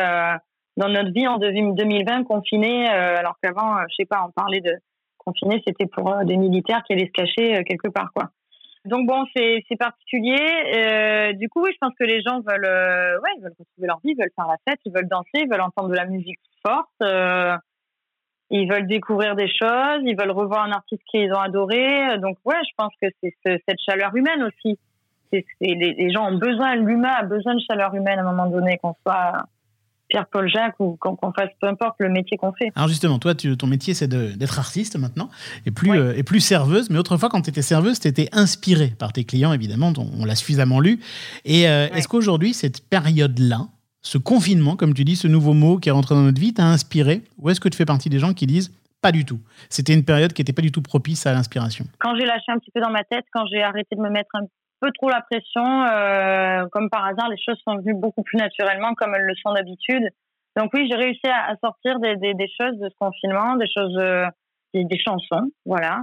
dans 0.76 0.88
notre 0.88 1.12
vie 1.12 1.26
en 1.26 1.38
2020, 1.38 2.24
confiné, 2.24 2.88
alors 2.88 3.36
qu'avant, 3.42 3.76
je 3.90 3.94
sais 3.96 4.06
pas, 4.06 4.24
on 4.26 4.30
parlait 4.30 4.60
de 4.60 4.72
confiné, 5.18 5.60
c'était 5.66 5.86
pour 5.86 6.14
des 6.24 6.36
militaires 6.36 6.82
qui 6.84 6.94
allaient 6.94 7.10
se 7.14 7.22
cacher 7.22 7.62
quelque 7.64 7.88
part, 7.88 8.10
quoi. 8.14 8.30
Donc 8.88 9.06
bon, 9.06 9.24
c'est 9.36 9.62
particulier. 9.78 10.36
Euh, 10.76 11.32
du 11.34 11.48
coup, 11.48 11.62
oui, 11.62 11.70
je 11.72 11.78
pense 11.80 11.94
que 11.98 12.04
les 12.04 12.20
gens 12.22 12.40
veulent, 12.40 12.64
euh, 12.64 13.20
ouais, 13.20 13.30
ils 13.36 13.42
veulent 13.42 13.54
retrouver 13.58 13.86
leur 13.86 13.98
vie, 14.04 14.12
ils 14.12 14.18
veulent 14.20 14.32
faire 14.34 14.46
la 14.48 14.56
fête, 14.68 14.80
ils 14.84 14.92
veulent 14.92 15.08
danser, 15.08 15.28
ils 15.34 15.48
veulent 15.50 15.60
entendre 15.60 15.90
de 15.90 15.94
la 15.96 16.06
musique 16.06 16.40
forte. 16.66 16.88
euh, 17.02 17.56
ils 18.50 18.66
veulent 18.70 18.86
découvrir 18.86 19.36
des 19.36 19.46
choses, 19.48 20.00
ils 20.04 20.16
veulent 20.18 20.30
revoir 20.30 20.64
un 20.64 20.72
artiste 20.72 21.02
qu'ils 21.10 21.30
ont 21.32 21.38
adoré. 21.40 22.16
Donc 22.18 22.38
ouais, 22.46 22.56
je 22.64 22.70
pense 22.78 22.92
que 23.00 23.08
c'est 23.22 23.34
ce- 23.44 23.58
cette 23.68 23.78
chaleur 23.86 24.14
humaine 24.16 24.42
aussi. 24.42 24.78
C'est- 25.30 25.44
les, 25.60 25.74
les 25.74 26.10
gens 26.10 26.30
ont 26.32 26.38
besoin, 26.38 26.74
l'humain 26.74 27.12
a 27.18 27.22
besoin 27.24 27.54
de 27.54 27.60
chaleur 27.60 27.94
humaine 27.94 28.18
à 28.18 28.22
un 28.22 28.32
moment 28.32 28.48
donné, 28.48 28.78
qu'on 28.78 28.94
soit 29.06 29.44
Pierre-Paul 30.08 30.48
Jacques 30.48 30.76
ou 30.80 30.96
qu'on 31.00 31.16
fasse 31.32 31.50
peu 31.60 31.68
importe 31.68 31.96
le 31.98 32.08
métier 32.08 32.36
qu'on 32.36 32.52
fait. 32.52 32.70
Alors 32.74 32.88
justement, 32.88 33.18
toi, 33.18 33.34
tu- 33.34 33.56
ton 33.56 33.66
métier, 33.66 33.94
c'est 33.94 34.08
d'être 34.08 34.58
artiste 34.58 34.96
maintenant, 34.96 35.28
et 35.66 35.70
plus, 35.70 35.90
Oui. 35.90 35.98
euh, 35.98 36.14
et 36.16 36.22
plus 36.22 36.40
serveuse. 36.40 36.90
Mais 36.90 36.98
autrefois, 36.98 37.28
quand 37.28 37.42
tu 37.42 37.50
étais 37.50 37.62
serveuse, 37.62 38.00
tu 38.00 38.08
étais 38.08 38.28
inspirée 38.32 38.94
par 38.98 39.12
tes 39.12 39.24
clients, 39.24 39.52
évidemment, 39.52 39.92
on, 39.98 40.22
on 40.22 40.24
l'a 40.24 40.34
suffisamment 40.34 40.80
lu. 40.80 41.00
Et 41.44 41.68
euh, 41.68 41.88
est-ce 41.94 42.08
qu'aujourd'hui, 42.08 42.54
cette 42.54 42.88
période-là, 42.88 43.68
ce 44.00 44.16
confinement, 44.18 44.76
comme 44.76 44.94
tu 44.94 45.04
dis, 45.04 45.16
ce 45.16 45.28
nouveau 45.28 45.52
mot 45.54 45.78
qui 45.78 45.88
est 45.88 45.92
rentré 45.92 46.14
dans 46.14 46.22
notre 46.22 46.40
vie, 46.40 46.54
t'a 46.54 46.64
inspiré 46.66 47.22
Ou 47.38 47.50
est-ce 47.50 47.60
que 47.60 47.68
tu 47.68 47.76
fais 47.76 47.84
partie 47.84 48.08
des 48.08 48.18
gens 48.18 48.32
qui 48.32 48.46
disent 48.46 48.72
pas 49.02 49.12
du 49.12 49.24
tout? 49.24 49.40
C'était 49.68 49.92
une 49.94 50.04
période 50.04 50.32
qui 50.32 50.40
n'était 50.40 50.52
pas 50.52 50.62
du 50.62 50.72
tout 50.72 50.82
propice 50.82 51.26
à 51.26 51.32
l'inspiration. 51.32 51.84
quand 51.98 52.16
j'ai 52.16 52.24
lâché 52.24 52.44
un 52.48 52.58
petit 52.58 52.70
peu 52.72 52.80
dans 52.80 52.90
ma 52.90 53.04
tête, 53.04 53.24
quand 53.32 53.44
j'ai 53.52 53.62
arrêté 53.62 53.94
de 53.96 54.00
me 54.00 54.10
mettre 54.10 54.30
un 54.34 54.42
peu 54.80 54.90
trop 54.92 55.08
la 55.08 55.22
pression, 55.22 55.84
euh, 55.84 56.66
comme 56.72 56.90
par 56.90 57.04
hasard, 57.06 57.28
les 57.28 57.36
choses 57.36 57.60
sont 57.66 57.76
venues 57.76 57.94
beaucoup 57.94 58.22
plus 58.22 58.38
naturellement, 58.38 58.94
comme 58.94 59.14
elles 59.14 59.22
le 59.22 59.34
sont 59.34 59.52
d'habitude. 59.52 60.08
Donc 60.56 60.70
oui, 60.74 60.88
j'ai 60.90 60.96
réussi 60.96 61.26
à, 61.26 61.54
sortir 61.62 62.00
des, 62.00 62.16
des, 62.16 62.34
des 62.34 62.48
choses 62.48 62.78
de 62.78 62.88
ce 62.88 62.94
confinement, 62.98 63.56
des 63.56 63.68
choses, 63.68 63.96
euh, 63.98 64.26
des, 64.74 64.84
des 64.84 64.98
chansons, 64.98 65.50
voilà. 65.64 66.02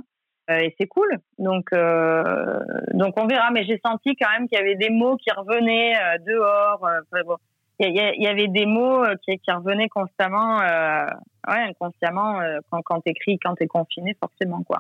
Euh, 0.50 0.60
et 0.60 0.76
c'est 0.80 0.88
cool. 0.88 1.10
Donc, 1.40 1.68
euh, 1.74 2.60
donc 2.94 3.20
on 3.20 3.28
verra. 3.28 3.52
Mais 3.52 3.66
j'ai 3.66 3.80
senti 3.86 4.16
quand 4.16 4.30
même 4.32 4.48
qu'il 4.48 4.58
y 4.58 4.62
avait 4.62 4.76
des 4.76 4.90
mots 4.90 5.18
qui 5.18 5.32
revenaient 5.32 5.96
euh, 5.96 6.18
dehors. 6.26 6.80
enfin, 6.82 7.24
bon. 7.26 7.38
Il 7.80 7.88
y, 7.90 8.14
il 8.18 8.24
y 8.24 8.28
avait 8.28 8.48
des 8.48 8.66
mots 8.66 9.04
qui, 9.24 9.38
qui 9.38 9.52
revenaient 9.52 9.90
constamment, 9.90 10.60
ouais, 10.60 11.14
inconsciemment, 11.46 12.40
quand, 12.72 12.82
quand 12.84 13.02
t'écris, 13.02 13.38
quand 13.38 13.54
t'es 13.56 13.68
confiné, 13.68 14.16
forcément, 14.18 14.64
quoi. 14.64 14.80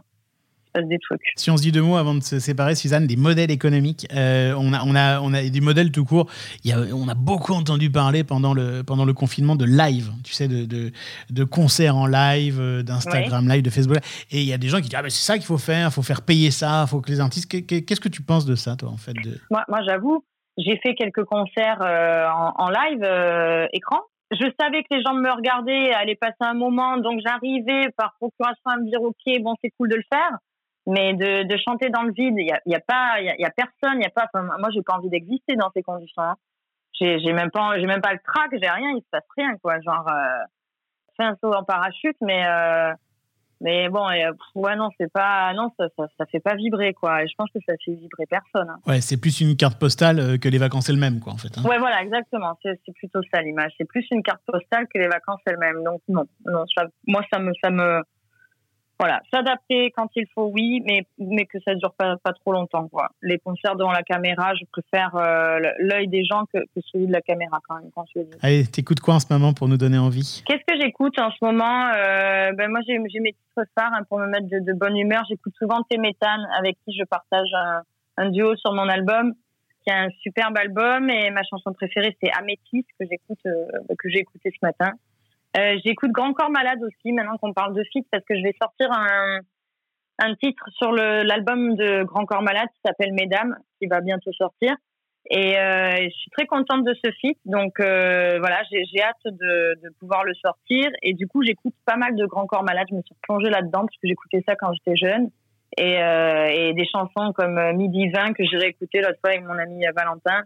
Passe 0.75 0.87
des 0.89 0.99
trucs. 0.99 1.21
Si 1.37 1.49
on 1.49 1.55
se 1.57 1.61
dit 1.61 1.71
deux 1.71 1.81
mots 1.81 1.95
avant 1.95 2.13
de 2.15 2.21
se 2.21 2.37
séparer, 2.39 2.75
Suzanne, 2.75 3.07
des 3.07 3.15
modèles 3.15 3.49
économiques, 3.49 4.05
euh, 4.13 4.53
on, 4.57 4.73
a, 4.73 4.83
on, 4.83 4.93
a, 4.95 5.21
on 5.21 5.33
a 5.33 5.41
des 5.41 5.61
modèles 5.61 5.91
tout 5.91 6.03
court. 6.03 6.29
Il 6.65 6.69
y 6.69 6.73
a, 6.73 6.79
on 6.93 7.07
a 7.07 7.13
beaucoup 7.15 7.53
entendu 7.53 7.89
parler 7.89 8.23
pendant 8.25 8.53
le, 8.53 8.83
pendant 8.83 9.05
le 9.05 9.13
confinement 9.13 9.55
de 9.55 9.63
live, 9.65 10.11
tu 10.25 10.33
sais, 10.33 10.47
de, 10.49 10.65
de, 10.65 10.91
de 11.29 11.43
concerts 11.45 11.95
en 11.95 12.07
live, 12.07 12.59
euh, 12.59 12.83
d'Instagram 12.83 13.47
live, 13.47 13.61
de 13.61 13.69
Facebook. 13.69 13.97
Et 14.31 14.41
il 14.41 14.47
y 14.47 14.53
a 14.53 14.57
des 14.57 14.67
gens 14.67 14.77
qui 14.77 14.83
disent 14.89 14.95
ah, 14.99 15.01
ben, 15.01 15.09
c'est 15.09 15.25
ça 15.25 15.37
qu'il 15.37 15.45
faut 15.45 15.57
faire, 15.57 15.87
il 15.87 15.91
faut 15.93 16.01
faire 16.03 16.21
payer 16.23 16.51
ça, 16.51 16.83
il 16.85 16.89
faut 16.89 16.99
que 17.01 17.09
les 17.09 17.19
artistes. 17.21 17.49
Qu'est- 17.49 17.61
qu'est- 17.61 17.81
Qu'est-ce 17.83 18.01
que 18.01 18.09
tu 18.09 18.21
penses 18.21 18.45
de 18.45 18.55
ça, 18.55 18.75
toi, 18.75 18.89
en 18.89 18.97
fait 18.97 19.13
de... 19.13 19.39
Moi, 19.49 19.63
moi 19.69 19.79
j'avoue, 19.87 20.25
j'ai 20.57 20.77
fait 20.83 20.95
quelques 20.95 21.23
concerts 21.23 21.81
euh, 21.81 22.27
en, 22.29 22.53
en 22.57 22.69
live 22.69 23.03
euh, 23.03 23.67
écran. 23.71 23.99
Je 24.31 24.47
savais 24.59 24.81
que 24.81 24.87
les 24.95 25.03
gens 25.03 25.13
me 25.13 25.29
regardaient, 25.31 25.93
allaient 25.93 26.15
passer 26.19 26.35
un 26.41 26.55
moment, 26.55 26.97
donc 26.97 27.21
j'arrivais 27.25 27.91
par 27.95 28.15
procuration 28.19 28.63
à 28.65 28.77
me 28.77 28.89
dire 28.89 28.99
ok, 29.01 29.41
bon 29.43 29.53
c'est 29.63 29.69
cool 29.77 29.87
de 29.89 29.95
le 29.95 30.03
faire, 30.11 30.31
mais 30.87 31.13
de, 31.13 31.43
de 31.43 31.57
chanter 31.57 31.89
dans 31.89 32.03
le 32.03 32.11
vide, 32.11 32.35
il 32.37 32.45
y 32.47 32.51
a, 32.51 32.61
y 32.65 32.75
a 32.75 32.79
pas, 32.79 33.19
il 33.19 33.25
y 33.25 33.29
a, 33.29 33.35
il 33.35 33.41
y 33.41 33.45
a 33.45 33.51
personne, 33.51 33.99
il 33.99 34.03
y 34.03 34.07
a 34.07 34.09
pas. 34.09 34.27
Enfin, 34.33 34.43
moi, 34.43 34.69
j'ai 34.73 34.81
pas 34.81 34.93
envie 34.97 35.09
d'exister 35.09 35.55
dans 35.55 35.71
ces 35.75 35.81
conditions. 35.83 36.21
hein. 36.21 36.35
J'ai 36.99 37.19
j'ai 37.19 37.33
même 37.33 37.51
pas, 37.51 37.77
j'ai 37.79 37.87
même 37.87 38.01
pas 38.01 38.13
le 38.13 38.19
trac, 38.19 38.49
j'ai 38.53 38.69
rien, 38.69 38.91
il 38.91 39.01
se 39.01 39.09
passe 39.11 39.25
rien 39.35 39.57
quoi. 39.61 39.79
Genre, 39.81 40.07
euh, 40.07 40.43
fais 41.17 41.23
un 41.25 41.35
saut 41.41 41.53
en 41.53 41.63
parachute, 41.63 42.15
mais 42.21 42.45
euh, 42.47 42.93
mais 43.61 43.89
bon, 43.89 44.09
et, 44.11 44.25
ouais 44.53 44.75
non, 44.75 44.89
c'est 44.97 45.11
pas, 45.11 45.53
non, 45.53 45.71
ça, 45.77 45.87
ça, 45.97 46.05
ça 46.17 46.25
fait 46.25 46.39
pas 46.39 46.55
vibrer 46.55 46.93
quoi. 46.93 47.23
Et 47.23 47.27
je 47.27 47.33
pense 47.37 47.49
que 47.51 47.59
ça 47.65 47.73
fait 47.83 47.93
vibrer 47.95 48.25
personne. 48.29 48.69
hein. 48.69 48.77
Ouais, 48.85 49.01
c'est 49.01 49.19
plus 49.19 49.41
une 49.41 49.57
carte 49.57 49.79
postale 49.79 50.19
euh, 50.19 50.37
que 50.37 50.47
les 50.49 50.57
vacances 50.57 50.87
elles-mêmes, 50.89 51.19
quoi, 51.19 51.33
en 51.33 51.37
fait. 51.37 51.57
hein. 51.57 51.63
Ouais, 51.67 51.79
voilà, 51.79 52.01
exactement. 52.01 52.57
C'est 52.61 52.79
c'est 52.85 52.93
plutôt 52.93 53.21
ça 53.33 53.41
l'image. 53.41 53.71
C'est 53.77 53.85
plus 53.87 54.05
une 54.11 54.23
carte 54.23 54.41
postale 54.45 54.87
que 54.93 54.97
les 54.99 55.07
vacances 55.07 55.41
elles-mêmes. 55.47 55.83
Donc 55.83 56.01
non, 56.07 56.25
non, 56.45 56.63
ça, 56.77 56.83
moi 57.07 57.23
ça 57.31 57.39
me, 57.39 57.51
ça 57.61 57.69
me, 57.71 58.01
voilà, 58.99 59.21
s'adapter 59.33 59.91
quand 59.91 60.09
il 60.15 60.25
faut, 60.33 60.51
oui, 60.53 60.81
mais 60.85 61.05
mais 61.17 61.45
que 61.45 61.59
ça 61.65 61.75
dure 61.75 61.93
pas, 61.93 62.15
pas 62.23 62.31
trop 62.33 62.53
longtemps, 62.53 62.87
quoi. 62.87 63.09
Les 63.21 63.39
concerts 63.39 63.75
devant 63.75 63.91
la 63.91 64.03
caméra, 64.03 64.53
je 64.55 64.63
préfère 64.71 65.15
euh, 65.15 65.59
l'œil 65.79 66.07
des 66.07 66.23
gens 66.23 66.45
que, 66.53 66.59
que 66.59 66.81
celui 66.91 67.07
de 67.07 67.11
la 67.11 67.21
caméra 67.21 67.59
quand 67.67 67.75
même 67.75 67.91
quand 67.93 68.05
je 68.13 68.19
le 68.19 68.25
dis. 68.25 68.37
Allez, 68.41 68.65
t'écoutes 68.65 69.01
quoi 69.01 69.15
en 69.15 69.19
ce 69.19 69.31
moment 69.31 69.53
pour 69.53 69.67
nous 69.67 69.77
donner 69.77 69.97
envie? 69.97 70.43
Qu'est-ce 70.45 70.63
que 70.65 70.79
j'écoute 70.81 71.19
en 71.19 71.31
ce 71.31 71.37
moment? 71.41 71.89
Euh, 71.95 72.53
Ben 72.53 72.69
moi 72.69 72.79
j'ai 72.87 72.97
j'ai 73.11 73.19
mes 73.19 73.33
titres 73.33 73.67
phares 73.77 73.91
hein, 73.93 74.03
pour 74.07 74.19
me 74.19 74.27
mettre 74.27 74.47
de, 74.47 74.59
de 74.59 74.73
bonne 74.73 74.97
humeur. 74.97 75.23
J'écoute 75.29 75.53
souvent 75.57 75.81
Téméthane 75.89 76.47
avec 76.57 76.77
qui 76.85 76.95
je 76.97 77.03
partage 77.03 77.49
un, 77.53 77.81
un 78.17 78.29
duo 78.29 78.55
sur 78.55 78.73
mon 78.73 78.87
album, 78.87 79.33
qui 79.83 79.89
est 79.89 79.93
un 79.93 80.09
superbe 80.21 80.57
album 80.57 81.09
et 81.09 81.29
ma 81.31 81.43
chanson 81.43 81.73
préférée 81.73 82.15
c'est 82.23 82.31
Améthyste 82.31 82.87
que 82.99 83.05
j'écoute 83.09 83.39
euh, 83.45 83.65
que 83.99 84.09
j'ai 84.09 84.19
écouté 84.19 84.51
ce 84.51 84.65
matin. 84.65 84.93
Euh, 85.57 85.77
j'écoute 85.85 86.11
Grand 86.11 86.33
Corps 86.33 86.49
Malade 86.49 86.79
aussi 86.83 87.13
maintenant 87.13 87.37
qu'on 87.37 87.53
parle 87.53 87.73
de 87.75 87.83
feat 87.91 88.05
parce 88.11 88.23
que 88.25 88.35
je 88.35 88.43
vais 88.43 88.53
sortir 88.61 88.91
un 88.91 89.39
un 90.19 90.33
titre 90.35 90.63
sur 90.77 90.91
l'album 90.93 91.75
de 91.75 92.03
Grand 92.03 92.25
Corps 92.25 92.41
Malade 92.41 92.69
qui 92.73 92.79
s'appelle 92.85 93.13
Mesdames 93.13 93.57
qui 93.79 93.87
va 93.87 93.99
bientôt 93.99 94.31
sortir. 94.31 94.73
Et 95.29 95.57
euh, 95.57 95.95
je 96.03 96.09
suis 96.09 96.31
très 96.31 96.45
contente 96.45 96.85
de 96.85 96.93
ce 96.93 97.11
feat. 97.19 97.37
Donc 97.45 97.79
euh, 97.79 98.37
voilà, 98.39 98.61
j'ai 98.71 99.01
hâte 99.01 99.15
de, 99.25 99.89
pouvoir 99.99 100.23
le 100.23 100.33
sortir. 100.35 100.89
Et 101.01 101.13
du 101.13 101.27
coup, 101.27 101.43
j'écoute 101.43 101.73
pas 101.85 101.97
mal 101.97 102.15
de 102.15 102.25
Grand 102.25 102.45
Corps 102.45 102.63
Malade. 102.63 102.87
Je 102.89 102.95
me 102.95 103.01
suis 103.01 103.15
plongée 103.23 103.49
là-dedans 103.49 103.81
parce 103.81 103.97
que 104.01 104.07
j'écoutais 104.07 104.43
ça 104.47 104.55
quand 104.55 104.71
j'étais 104.73 104.95
jeune. 104.95 105.29
Et, 105.77 105.95
et 105.95 106.73
des 106.73 106.85
chansons 106.85 107.33
comme 107.33 107.59
Midi 107.73 108.07
20 108.09 108.33
que 108.33 108.45
j'ai 108.45 108.55
réécouté 108.55 109.01
l'autre 109.01 109.19
fois 109.19 109.31
avec 109.31 109.43
mon 109.43 109.57
ami 109.57 109.83
Valentin 109.93 110.43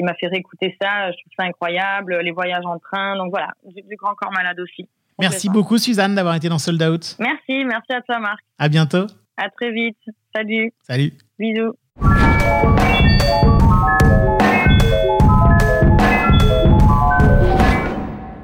qui 0.00 0.04
m'a 0.04 0.14
fait 0.14 0.28
réécouter 0.28 0.74
ça. 0.80 1.10
Je 1.10 1.16
trouve 1.18 1.32
ça 1.38 1.44
incroyable. 1.44 2.18
Les 2.22 2.30
voyages 2.30 2.64
en 2.64 2.78
train. 2.78 3.16
Donc 3.16 3.30
voilà, 3.30 3.48
du, 3.66 3.82
du 3.82 3.96
Grand 3.96 4.14
Corps 4.14 4.32
Malade 4.32 4.58
aussi. 4.58 4.88
Merci 5.18 5.50
beaucoup 5.50 5.76
Suzanne 5.76 6.14
d'avoir 6.14 6.34
été 6.34 6.48
dans 6.48 6.58
Sold 6.58 6.82
Out. 6.82 7.16
Merci, 7.18 7.64
merci 7.66 7.92
à 7.92 8.00
toi, 8.00 8.18
Marc. 8.18 8.40
À 8.58 8.70
bientôt. 8.70 9.06
À 9.36 9.50
très 9.50 9.70
vite. 9.70 9.98
Salut. 10.34 10.72
Salut. 10.84 11.12
Bisous. 11.38 11.74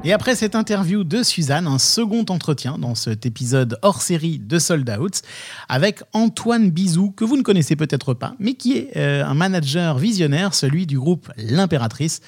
Et 0.07 0.13
après 0.13 0.37
cette 0.37 0.55
interview 0.55 1.03
de 1.03 1.25
Suzanne, 1.25 1.67
un 1.67 1.81
second 1.81 2.25
entretien 2.29 2.79
dans 2.79 2.95
cet 2.95 3.27
épisode 3.27 3.77
hors 3.83 4.01
série 4.01 4.39
de 4.39 4.61
Sold 4.61 4.89
Out 4.89 5.23
avec 5.69 6.01
Antoine 6.13 6.71
Bizou, 6.71 7.11
que 7.11 7.25
vous 7.25 7.37
ne 7.37 7.43
connaissez 7.43 7.75
peut-être 7.75 8.15
pas, 8.15 8.37
mais 8.39 8.55
qui 8.55 8.77
est 8.77 8.97
euh, 8.97 9.27
un 9.27 9.35
manager 9.35 9.99
visionnaire, 9.99 10.55
celui 10.55 10.87
du 10.87 10.97
groupe 10.97 11.29
L'Impératrice. 11.37 12.21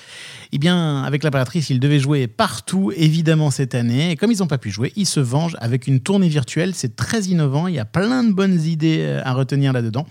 Eh 0.50 0.58
bien, 0.58 1.04
avec 1.04 1.22
L'Impératrice, 1.22 1.70
il 1.70 1.78
devait 1.78 2.00
jouer 2.00 2.26
partout, 2.26 2.90
évidemment, 2.96 3.52
cette 3.52 3.76
année. 3.76 4.10
Et 4.10 4.16
comme 4.16 4.32
ils 4.32 4.38
n'ont 4.40 4.48
pas 4.48 4.58
pu 4.58 4.70
jouer, 4.70 4.92
ils 4.96 5.06
se 5.06 5.20
vengent 5.20 5.56
avec 5.60 5.86
une 5.86 6.00
tournée 6.00 6.28
virtuelle. 6.28 6.74
C'est 6.74 6.96
très 6.96 7.20
innovant, 7.26 7.68
il 7.68 7.76
y 7.76 7.78
a 7.78 7.84
plein 7.84 8.24
de 8.24 8.32
bonnes 8.32 8.60
idées 8.60 9.02
euh, 9.02 9.22
à 9.24 9.34
retenir 9.34 9.72
là-dedans. 9.72 10.04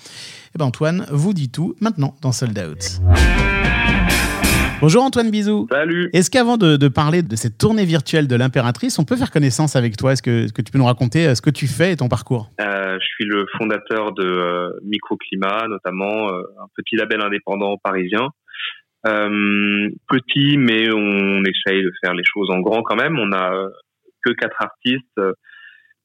Eh 0.56 0.58
bien, 0.58 0.68
Antoine 0.68 1.06
vous 1.12 1.34
dit 1.34 1.50
tout 1.50 1.76
maintenant 1.82 2.16
dans 2.22 2.32
Sold 2.32 2.58
Out. 2.58 3.02
Bonjour 4.80 5.02
Antoine 5.02 5.32
Bizou. 5.32 5.66
Salut. 5.72 6.12
Est-ce 6.14 6.30
qu'avant 6.30 6.56
de, 6.56 6.78
de 6.78 6.88
parler 6.88 7.24
de 7.24 7.36
cette 7.36 7.58
tournée 7.58 7.84
virtuelle 7.84 8.28
de 8.28 8.36
l'impératrice, 8.36 9.00
on 9.00 9.06
peut 9.06 9.16
faire 9.16 9.32
connaissance 9.32 9.76
avec 9.76 9.98
toi? 9.98 10.12
Est-ce 10.12 10.22
que, 10.22 10.62
tu 10.62 10.72
peux 10.72 10.78
nous 10.78 10.86
raconter 10.86 11.26
euh, 11.26 11.34
ce 11.34 11.42
que 11.42 11.50
tu 11.50 11.66
fais 11.66 11.94
et 11.94 11.96
ton 11.96 12.10
parcours? 12.10 12.52
Euh, 12.62 13.00
je 13.02 13.06
suis 13.08 13.26
le 13.26 13.48
fondateur 13.58 14.14
de 14.14 14.24
euh, 14.24 14.70
Microclimat, 14.84 15.68
notamment 15.68 16.30
euh, 16.30 16.44
un 16.62 16.68
petit 16.76 16.96
label 16.96 17.22
indépendant 17.22 17.78
parisien. 17.78 18.30
Petit, 19.04 20.58
mais 20.58 20.92
on 20.94 21.42
essaye 21.44 21.82
de 21.82 21.92
faire 22.04 22.14
les 22.14 22.26
choses 22.26 22.52
en 22.52 22.60
grand 22.60 22.84
quand 22.84 22.98
même. 22.98 23.18
On 23.18 23.32
a 23.32 23.52
que 24.24 24.34
quatre 24.34 24.62
artistes 24.62 25.22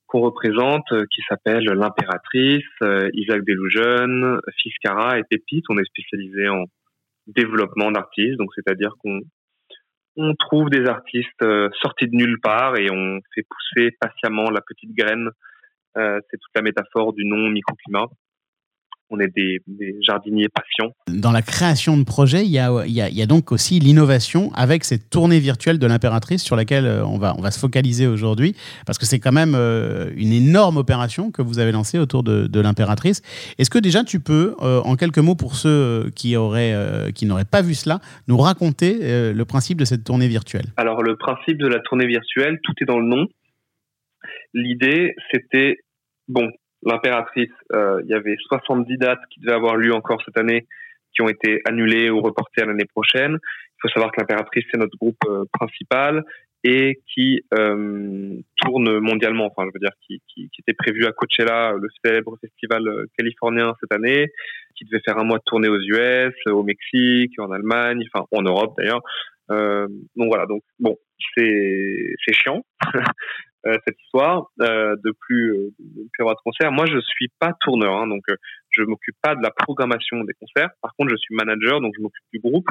qu'on 0.07 0.21
représente, 0.21 0.87
qui 1.11 1.21
s'appellent 1.29 1.65
l'impératrice, 1.65 2.63
Isaac 3.13 3.43
Delusion, 3.45 4.39
Fiscara 4.63 5.19
et 5.19 5.25
Pépite. 5.29 5.65
On 5.69 5.79
est 5.79 5.85
spécialisé 5.85 6.49
en 6.49 6.65
développement 7.27 7.91
d'artistes, 7.91 8.37
donc 8.39 8.51
c'est-à-dire 8.55 8.95
qu'on 8.99 9.21
on 10.17 10.35
trouve 10.35 10.69
des 10.69 10.87
artistes 10.87 11.43
euh, 11.43 11.71
sortis 11.81 12.09
de 12.09 12.15
nulle 12.17 12.39
part 12.41 12.77
et 12.77 12.91
on 12.91 13.21
fait 13.35 13.47
pousser 13.49 13.97
patiemment 14.01 14.51
la 14.51 14.61
petite 14.61 14.95
graine 14.95 15.31
Euh, 15.99 16.21
c'est 16.31 16.39
toute 16.39 16.55
la 16.55 16.63
métaphore 16.63 17.13
du 17.13 17.25
nom 17.27 17.51
microclimat. 17.51 18.07
On 19.15 19.21
est 19.21 19.29
des, 19.37 19.61
des 19.67 19.95
jardiniers 20.01 20.49
patients. 20.49 20.95
Dans 21.07 21.33
la 21.33 21.43
création 21.43 21.99
de 21.99 22.03
projets, 22.05 22.45
il 22.47 22.51
y 22.51 22.59
a, 22.59 22.71
il 22.87 22.93
y 22.93 23.03
a- 23.03 23.11
il 23.11 23.15
y 23.17 23.21
a 23.21 23.27
donc 23.27 23.53
aussi 23.53 23.79
l'innovation 23.79 24.51
avec 24.55 24.85
cette 24.85 25.11
tournée 25.11 25.39
virtuelle 25.39 25.79
de 25.79 25.87
l'impératrice 25.87 26.43
sur 26.43 26.57
laquelle 26.57 26.87
euh, 26.87 27.05
on 27.05 27.19
va, 27.19 27.35
on 27.37 27.43
va 27.43 27.51
se 27.51 27.59
focaliser 27.59 28.07
aujourd'hui, 28.07 28.55
parce 28.87 28.97
que 28.99 29.05
c'est 29.05 29.19
quand 29.21 29.31
même 29.33 29.55
euh, 29.55 30.11
une 30.17 30.33
énorme 30.33 30.79
opération 30.79 31.31
que 31.31 31.43
vous 31.43 31.59
avez 31.59 31.73
lancée 31.73 31.99
autour 31.99 32.23
de, 32.23 32.47
de 32.47 32.61
l'impératrice. 32.61 33.21
Est-ce 33.59 33.69
que 33.69 33.79
déjà 33.79 34.03
tu 34.03 34.19
peux, 34.19 34.57
euh, 34.63 34.81
en 34.81 34.97
quelques 34.97 35.19
mots 35.19 35.35
pour 35.37 35.57
ceux 35.57 36.11
qui, 36.17 36.35
auraient, 36.37 36.75
qui 37.15 37.27
n'auraient 37.27 37.45
pas 37.45 37.61
vu 37.61 37.75
cela, 37.75 38.01
nous 38.29 38.39
raconter 38.39 39.33
le 39.33 39.45
principe 39.45 39.79
de 39.79 39.85
cette 39.85 40.05
tournée 40.05 40.29
virtuelle? 40.29 40.67
Alors 40.79 41.03
le 41.03 41.17
principe 41.17 41.59
de 41.59 41.69
la 41.69 41.81
tournée 41.81 42.07
virtuelle, 42.07 42.59
tout 42.65 42.73
est 42.81 42.87
dans 42.87 42.99
le 42.99 43.07
nom. 43.07 43.27
L'idée, 44.55 45.15
c'était, 45.31 45.77
bon, 46.29 46.49
l'impératrice, 46.83 47.51
euh, 47.73 48.01
il 48.05 48.11
y 48.11 48.15
avait 48.15 48.37
70 48.49 48.97
dates 48.99 49.21
qui 49.31 49.41
devaient 49.41 49.55
avoir 49.55 49.77
lieu 49.77 49.95
encore 49.95 50.23
cette 50.25 50.39
année, 50.39 50.67
qui 51.15 51.23
ont 51.23 51.29
été 51.29 51.61
annulées 51.65 52.11
ou 52.11 52.21
reportées 52.21 52.63
à 52.63 52.67
l'année 52.67 52.87
prochaine. 52.87 53.39
Il 53.43 53.81
faut 53.83 53.89
savoir 53.89 54.13
que 54.13 54.21
l'impératrice, 54.21 54.65
c'est 54.71 54.79
notre 54.79 54.97
groupe 54.97 55.23
euh, 55.27 55.45
principal 55.53 56.25
et 56.65 57.01
qui 57.13 57.43
euh, 57.55 58.37
tourne 58.57 58.99
mondialement, 59.01 59.47
enfin 59.47 59.69
je 59.69 59.73
veux 59.75 59.81
dire, 59.81 59.97
qui, 60.07 60.23
qui, 60.29 60.49
qui 60.51 60.61
était 60.61 60.75
prévu 60.75 61.07
à 61.07 61.13
Coachella, 61.13 61.73
le 61.73 61.89
célèbre 62.05 62.39
festival 62.41 62.87
euh, 62.87 63.07
californien 63.19 63.75
cette 63.81 63.93
année, 63.93 64.29
qui 64.77 64.85
devait 64.85 65.03
faire 65.05 65.19
un 65.19 65.25
mois 65.25 65.39
de 65.39 65.43
tournée 65.45 65.69
aux 65.69 65.81
US, 65.81 66.35
au 66.47 66.63
Mexique, 66.63 67.33
en 67.39 67.51
Allemagne, 67.51 68.05
enfin 68.13 68.27
en 68.31 68.43
Europe 68.43 68.75
d'ailleurs. 68.79 69.03
Euh, 69.53 69.87
donc 70.17 70.29
voilà, 70.29 70.47
donc 70.47 70.63
bon, 70.79 70.97
c'est 71.37 72.15
c'est 72.25 72.35
chiant 72.35 72.65
euh, 73.67 73.77
cette 73.87 74.01
histoire 74.05 74.47
euh, 74.61 74.97
de 75.05 75.13
plus 75.21 75.73
de 75.79 76.09
plus 76.13 76.23
avoir 76.23 76.37
de 76.37 76.41
concerts. 76.45 76.73
Moi, 76.73 76.87
je 76.87 76.99
suis 77.01 77.29
pas 77.39 77.53
tourneur, 77.61 77.95
hein, 77.95 78.07
donc 78.07 78.23
je 78.71 78.83
m'occupe 78.83 79.17
pas 79.23 79.35
de 79.35 79.43
la 79.43 79.51
programmation 79.51 80.25
des 80.25 80.35
concerts. 80.35 80.71
Par 80.81 80.93
contre, 80.97 81.11
je 81.11 81.17
suis 81.17 81.35
manager, 81.35 81.81
donc 81.81 81.93
je 81.97 82.03
m'occupe 82.03 82.25
du 82.33 82.41
groupe 82.41 82.69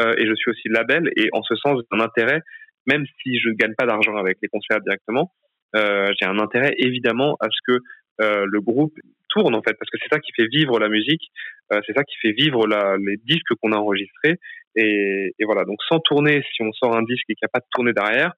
et 0.00 0.26
je 0.26 0.34
suis 0.34 0.50
aussi 0.52 0.68
label. 0.68 1.10
Et 1.16 1.28
en 1.32 1.42
ce 1.42 1.56
sens, 1.56 1.80
j'ai 1.80 1.98
un 1.98 2.00
intérêt, 2.00 2.40
même 2.86 3.04
si 3.20 3.36
je 3.40 3.48
ne 3.48 3.54
gagne 3.54 3.74
pas 3.74 3.84
d'argent 3.84 4.16
avec 4.16 4.38
les 4.40 4.48
concerts 4.48 4.80
directement, 4.80 5.32
j'ai 5.74 6.26
un 6.26 6.38
intérêt 6.38 6.72
évidemment 6.78 7.36
à 7.40 7.48
ce 7.50 7.58
que 7.66 7.80
le 8.20 8.60
groupe 8.60 8.94
tourne 9.28 9.56
en 9.56 9.62
fait, 9.62 9.74
parce 9.74 9.90
que 9.90 9.98
c'est 10.00 10.14
ça 10.14 10.20
qui 10.20 10.30
fait 10.36 10.46
vivre 10.46 10.78
la 10.78 10.88
musique, 10.88 11.32
c'est 11.70 11.96
ça 11.96 12.04
qui 12.04 12.14
fait 12.22 12.30
vivre 12.30 12.64
les 12.98 13.16
disques 13.24 13.54
qu'on 13.60 13.72
a 13.72 13.76
enregistrés. 13.76 14.36
Et, 14.76 15.34
et 15.38 15.44
voilà, 15.44 15.64
donc 15.64 15.78
sans 15.88 15.98
tourner, 16.00 16.42
si 16.54 16.62
on 16.62 16.72
sort 16.72 16.96
un 16.96 17.02
disque 17.02 17.24
et 17.28 17.34
qu'il 17.34 17.44
n'y 17.44 17.48
a 17.48 17.52
pas 17.52 17.60
de 17.60 17.66
tournée 17.70 17.92
derrière, 17.92 18.32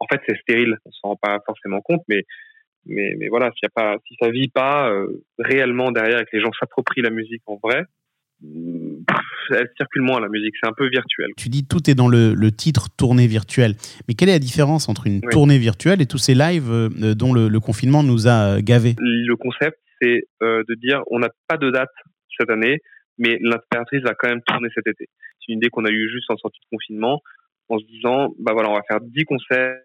en 0.00 0.06
fait 0.10 0.20
c'est 0.26 0.36
stérile, 0.40 0.76
on 0.84 0.90
s'en 0.92 1.08
rend 1.08 1.16
pas 1.16 1.38
forcément 1.46 1.80
compte, 1.80 2.02
mais 2.08 2.22
mais, 2.84 3.14
mais 3.16 3.28
voilà, 3.28 3.52
s'il 3.52 3.60
y 3.62 3.66
a 3.66 3.70
pas, 3.74 3.96
si 4.08 4.16
ça 4.20 4.28
vit 4.30 4.48
pas 4.48 4.90
euh, 4.90 5.24
réellement 5.38 5.92
derrière 5.92 6.18
et 6.18 6.24
que 6.24 6.36
les 6.36 6.42
gens 6.42 6.50
s'approprient 6.58 7.02
la 7.02 7.10
musique 7.10 7.42
en 7.46 7.60
vrai, 7.62 7.84
elle 9.50 9.70
circule 9.76 10.02
moins 10.02 10.20
la 10.20 10.28
musique, 10.28 10.54
c'est 10.60 10.68
un 10.68 10.72
peu 10.76 10.88
virtuel. 10.88 11.28
Tu 11.36 11.48
dis 11.48 11.64
tout 11.64 11.88
est 11.88 11.94
dans 11.94 12.08
le, 12.08 12.34
le 12.34 12.50
titre 12.50 12.88
tournée 12.96 13.28
virtuelle. 13.28 13.74
Mais 14.08 14.14
quelle 14.14 14.30
est 14.30 14.32
la 14.32 14.38
différence 14.40 14.88
entre 14.88 15.06
une 15.06 15.20
Oui. 15.22 15.30
tournée 15.30 15.58
virtuelle 15.58 16.02
et 16.02 16.06
tous 16.06 16.18
ces 16.18 16.34
lives 16.34 16.70
euh, 16.70 17.14
dont 17.14 17.32
le, 17.32 17.46
le 17.48 17.60
confinement 17.60 18.02
nous 18.02 18.26
a 18.26 18.56
euh, 18.56 18.60
gavés? 18.60 18.94
Le 18.98 19.34
concept, 19.36 19.78
c'est 20.00 20.24
euh, 20.42 20.64
de 20.68 20.74
dire 20.74 21.02
on 21.10 21.20
n'a 21.20 21.28
pas 21.46 21.56
de 21.56 21.70
date 21.70 21.90
cette 22.36 22.50
année, 22.50 22.78
mais 23.18 23.38
l'impératrice 23.40 24.02
va 24.02 24.14
quand 24.14 24.28
même 24.28 24.42
tourner 24.44 24.68
cet 24.74 24.88
été. 24.88 25.06
C'est 25.44 25.52
une 25.52 25.58
idée 25.58 25.70
qu'on 25.70 25.84
a 25.84 25.90
eue 25.90 26.08
juste 26.10 26.30
en 26.30 26.36
sortie 26.36 26.60
de 26.60 26.76
confinement, 26.76 27.20
en 27.68 27.78
se 27.78 27.84
disant 27.86 28.34
bah 28.38 28.52
voilà, 28.52 28.70
on 28.70 28.74
va 28.74 28.82
faire 28.88 29.00
10 29.00 29.24
concerts 29.24 29.76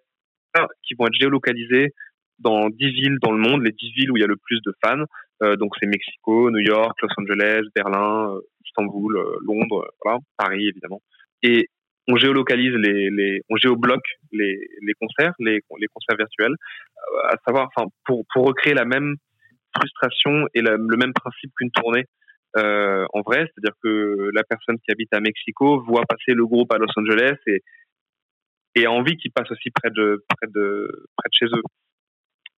qui 0.83 0.95
vont 0.95 1.07
être 1.07 1.13
géolocalisés 1.13 1.93
dans 2.39 2.69
10 2.69 2.91
villes 2.91 3.17
dans 3.21 3.31
le 3.31 3.39
monde, 3.39 3.63
les 3.63 3.71
10 3.71 3.91
villes 3.91 4.11
où 4.11 4.17
il 4.17 4.21
y 4.21 4.23
a 4.23 4.27
le 4.27 4.37
plus 4.37 4.59
de 4.65 4.73
fans. 4.83 5.03
Euh, 5.43 5.55
donc 5.55 5.73
c'est 5.79 5.87
Mexico, 5.87 6.49
New 6.51 6.59
York, 6.59 6.97
Los 7.01 7.09
Angeles, 7.17 7.63
Berlin, 7.75 8.33
euh, 8.33 8.41
Istanbul, 8.65 9.17
euh, 9.17 9.37
Londres, 9.45 9.87
voilà, 10.03 10.19
Paris 10.37 10.67
évidemment. 10.67 11.01
Et 11.43 11.67
on 12.07 12.15
géolocalise 12.15 12.73
les, 12.73 13.41
on 13.49 13.57
géobloque 13.57 14.07
les, 14.31 14.59
les 14.81 14.93
concerts, 14.93 15.33
les, 15.39 15.59
les 15.79 15.87
concerts 15.93 16.17
virtuels, 16.17 16.55
à 17.25 17.35
savoir, 17.45 17.69
enfin 17.75 17.89
pour 18.05 18.23
pour 18.33 18.45
recréer 18.45 18.73
la 18.73 18.85
même 18.85 19.15
frustration 19.75 20.47
et 20.53 20.61
le 20.61 20.97
même 20.97 21.13
principe 21.13 21.51
qu'une 21.57 21.69
tournée 21.71 22.05
euh, 22.56 23.06
en 23.13 23.22
vrai, 23.22 23.46
c'est-à-dire 23.46 23.75
que 23.84 24.30
la 24.34 24.44
personne 24.44 24.77
qui 24.80 24.92
habite 24.92 25.13
à 25.13 25.20
Mexico 25.20 25.84
voit 25.84 26.04
passer 26.08 26.34
le 26.34 26.46
groupe 26.46 26.72
à 26.74 26.77
Los 26.77 26.88
Angeles 26.96 27.36
et 28.75 28.86
a 28.86 28.92
envie 28.92 29.18
qu'il 29.18 29.32
passe 29.32 29.51
aussi 29.51 29.70
près 29.72 29.89
de 29.89 30.24
près 30.30 30.48
de 30.48 31.08
près 31.18 31.30
de 31.30 31.34
chez 31.34 31.46
eux. 31.46 31.63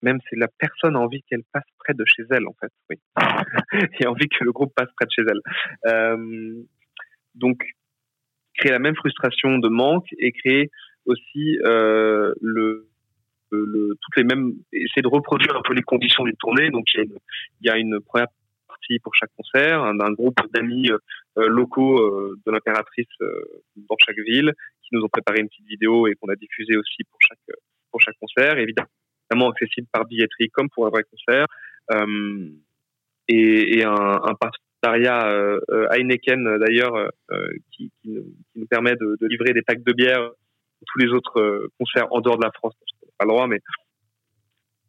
Même 0.01 0.19
si 0.29 0.35
la 0.37 0.47
personne 0.47 0.95
a 0.95 0.99
envie 0.99 1.23
qu'elle 1.23 1.43
passe 1.51 1.65
près 1.79 1.93
de 1.93 2.03
chez 2.05 2.23
elle, 2.29 2.47
en 2.47 2.55
fait, 2.59 2.71
oui. 2.89 2.97
et 3.99 4.05
a 4.05 4.11
envie 4.11 4.29
que 4.29 4.43
le 4.43 4.51
groupe 4.51 4.73
passe 4.75 4.89
près 4.95 5.05
de 5.05 5.11
chez 5.11 5.23
elle. 5.27 5.41
Euh, 5.91 6.63
donc, 7.35 7.63
créer 8.55 8.71
la 8.71 8.79
même 8.79 8.95
frustration 8.95 9.57
de 9.57 9.67
manque 9.67 10.07
et 10.17 10.31
créer 10.31 10.69
aussi 11.05 11.57
euh, 11.65 12.33
le, 12.41 12.87
toutes 13.49 14.15
les 14.17 14.23
mêmes, 14.23 14.53
essayer 14.71 15.01
de 15.01 15.07
reproduire 15.07 15.55
un 15.57 15.61
peu 15.61 15.73
les 15.73 15.81
conditions 15.81 16.23
d'une 16.23 16.35
tournée. 16.37 16.69
Donc, 16.69 16.85
il 16.95 17.09
y 17.61 17.69
a 17.69 17.77
une 17.77 17.99
première 17.99 18.27
pour 19.03 19.13
chaque 19.15 19.31
concert, 19.35 19.83
un, 19.83 19.99
un 19.99 20.11
groupe 20.11 20.39
d'amis 20.53 20.89
euh, 20.89 21.47
locaux 21.47 21.99
euh, 21.99 22.39
de 22.45 22.51
l'impératrice 22.51 23.07
euh, 23.21 23.63
dans 23.75 23.95
chaque 24.05 24.19
ville 24.19 24.51
qui 24.81 24.95
nous 24.95 25.03
ont 25.03 25.09
préparé 25.09 25.41
une 25.41 25.47
petite 25.47 25.67
vidéo 25.67 26.07
et 26.07 26.15
qu'on 26.15 26.29
a 26.29 26.35
diffusée 26.35 26.77
aussi 26.77 27.03
pour 27.03 27.19
chaque 27.21 27.57
pour 27.91 28.01
chaque 28.01 28.17
concert, 28.19 28.57
évidemment 28.57 29.49
accessible 29.51 29.87
par 29.91 30.05
billetterie 30.05 30.49
comme 30.49 30.69
pour 30.69 30.87
un 30.87 30.89
vrai 30.89 31.03
concert, 31.03 31.45
euh, 31.91 32.49
et, 33.27 33.83
un, 33.83 34.19
un 34.23 34.35
partenariat 34.35 35.27
euh, 35.27 35.59
euh, 35.69 35.87
Heineken 35.91 36.47
euh, 36.47 36.57
d'ailleurs 36.57 36.95
euh, 36.95 37.49
qui, 37.71 37.91
nous, 38.05 38.65
permet 38.69 38.95
de, 38.95 39.17
livrer 39.21 39.53
des 39.53 39.61
packs 39.61 39.83
de 39.83 39.93
bière 39.93 40.29
tous 40.87 40.99
les 40.99 41.07
autres 41.11 41.39
euh, 41.39 41.71
concerts 41.77 42.07
en 42.11 42.21
dehors 42.21 42.37
de 42.37 42.45
la 42.45 42.51
France, 42.51 42.73
pas 43.17 43.25
le 43.25 43.29
droit, 43.29 43.47
mais 43.47 43.59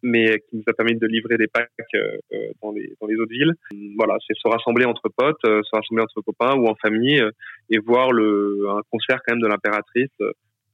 mais 0.02 0.38
qui 0.49 0.57
nous 0.57 0.62
a 0.66 0.73
permis 0.73 0.97
de 0.97 1.07
livrer 1.07 1.37
des 1.37 1.47
packs 1.47 1.71
euh, 1.95 2.16
euh, 2.33 2.37
dans 2.62 2.73
les 2.73 2.95
dans 3.00 3.07
les 3.07 3.16
autres 3.16 3.30
villes. 3.33 3.52
Voilà, 3.97 4.16
c'est 4.26 4.35
se 4.37 4.49
rassembler 4.49 4.85
entre 4.85 5.09
potes, 5.14 5.45
euh, 5.45 5.61
se 5.62 5.71
rassembler 5.76 6.02
entre 6.04 6.21
copains 6.23 6.54
ou 6.57 6.66
en 6.69 6.75
famille 6.76 7.21
euh, 7.21 7.30
et 7.71 7.78
voir 7.78 8.12
le 8.12 8.66
un 8.71 8.80
concert 8.90 9.21
quand 9.26 9.35
même 9.35 9.42
de 9.42 9.49
l'impératrice 9.49 10.09
euh, 10.21 10.33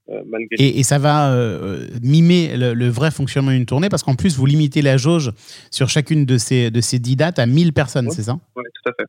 euh, 0.08 0.22
malgré 0.26 0.54
Et, 0.64 0.78
et 0.78 0.82
ça 0.84 0.98
va 0.98 1.34
euh, 1.34 1.86
mimer 2.02 2.56
le, 2.56 2.74
le 2.74 2.88
vrai 2.88 3.10
fonctionnement 3.10 3.50
d'une 3.50 3.66
tournée 3.66 3.88
parce 3.88 4.02
qu'en 4.04 4.14
plus, 4.14 4.36
vous 4.38 4.46
limitez 4.46 4.80
la 4.82 4.96
jauge 4.96 5.32
sur 5.72 5.88
chacune 5.88 6.24
de 6.24 6.38
ces, 6.38 6.70
de 6.70 6.80
ces 6.80 6.98
10 7.00 7.16
dates 7.16 7.38
à 7.40 7.46
1000 7.46 7.72
personnes, 7.72 8.06
Ouais. 8.06 8.12
c'est 8.14 8.22
ça? 8.22 8.34
Ouais, 8.54 8.62
tout 8.82 8.90
à 8.90 8.92
fait. 8.96 9.08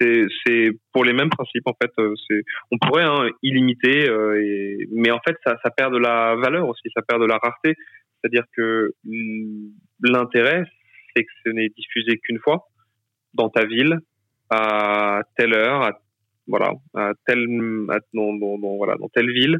c'est 0.00 0.24
c'est 0.44 0.70
pour 0.92 1.04
les 1.04 1.12
mêmes 1.12 1.30
principes 1.30 1.66
en 1.66 1.74
fait. 1.80 1.90
euh, 2.00 2.14
C'est 2.26 2.42
on 2.72 2.78
pourrait 2.78 3.04
hein, 3.04 3.28
illimiter, 3.42 4.08
euh, 4.08 4.40
et, 4.42 4.88
mais 4.92 5.10
en 5.12 5.20
fait 5.26 5.36
ça 5.44 5.56
ça 5.62 5.70
perd 5.70 5.92
de 5.92 5.98
la 5.98 6.34
valeur 6.36 6.68
aussi, 6.68 6.88
ça 6.94 7.02
perd 7.02 7.20
de 7.20 7.26
la 7.26 7.38
rareté. 7.38 7.74
C'est-à-dire 8.20 8.44
que 8.56 8.92
mm, 9.04 9.68
l'intérêt 10.02 10.64
c'est 11.14 11.24
que 11.24 11.30
ce 11.44 11.50
n'est 11.50 11.68
diffusé 11.70 12.18
qu'une 12.18 12.38
fois 12.38 12.68
dans 13.34 13.48
ta 13.48 13.64
ville 13.64 13.98
à 14.50 15.20
telle 15.36 15.54
heure, 15.54 15.90
voilà, 16.46 16.72
à 16.94 17.12
telle 17.26 17.46
à- 17.90 17.98
voilà 18.12 18.94
dans 18.96 19.08
telle 19.08 19.30
ville. 19.30 19.58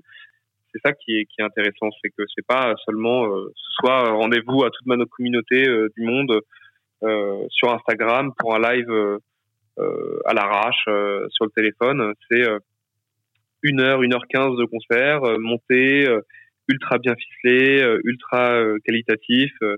C'est 0.73 0.81
ça 0.85 0.93
qui 0.93 1.17
est 1.19 1.43
intéressant, 1.43 1.89
c'est 2.03 2.11
que 2.11 2.23
c'est 2.35 2.47
pas 2.47 2.75
seulement 2.85 3.27
euh, 3.27 3.51
ce 3.55 3.73
soir 3.81 4.17
rendez-vous 4.17 4.65
à 4.65 4.71
toute 4.71 4.87
ma 4.87 4.97
communauté 5.07 5.67
euh, 5.69 5.89
du 5.97 6.05
monde 6.05 6.41
euh, 7.03 7.47
sur 7.51 7.73
Instagram 7.73 8.33
pour 8.39 8.55
un 8.55 8.61
live. 8.61 8.91
à 10.27 10.35
l'arrache 10.35 10.85
sur 11.31 11.45
le 11.45 11.51
téléphone. 11.55 12.13
C'est 12.29 12.43
une 13.63 13.81
heure, 13.81 14.03
une 14.03 14.15
heure 14.15 14.27
quinze 14.29 14.57
de 14.57 14.65
concert, 14.65 15.23
euh, 15.25 16.19
ultra 16.69 16.99
bien 16.99 17.15
ficelé, 17.15 17.81
euh, 17.83 18.01
ultra 18.05 18.53
euh, 18.53 18.79
qualitatif, 18.85 19.53
euh, 19.63 19.77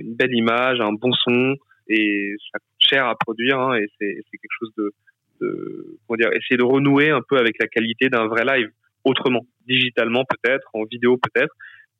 une 0.00 0.14
belle 0.14 0.34
image, 0.34 0.80
un 0.80 0.92
bon 0.92 1.12
son, 1.12 1.56
et 1.88 2.34
ça 2.50 2.58
coûte 2.58 2.88
cher 2.90 3.06
à 3.06 3.14
produire, 3.14 3.60
hein, 3.60 3.76
et 3.76 3.86
c'est 3.98 4.16
c'est 4.30 4.38
quelque 4.38 4.58
chose 4.58 4.72
de, 4.78 4.92
de 5.40 5.98
comment 6.06 6.16
dire, 6.16 6.32
essayer 6.32 6.56
de 6.56 6.64
renouer 6.64 7.10
un 7.10 7.20
peu 7.28 7.36
avec 7.36 7.56
la 7.60 7.66
qualité 7.66 8.08
d'un 8.08 8.26
vrai 8.26 8.44
live, 8.44 8.70
autrement, 9.04 9.46
digitalement 9.66 10.24
peut-être, 10.24 10.68
en 10.72 10.84
vidéo 10.84 11.18
peut-être, 11.18 11.54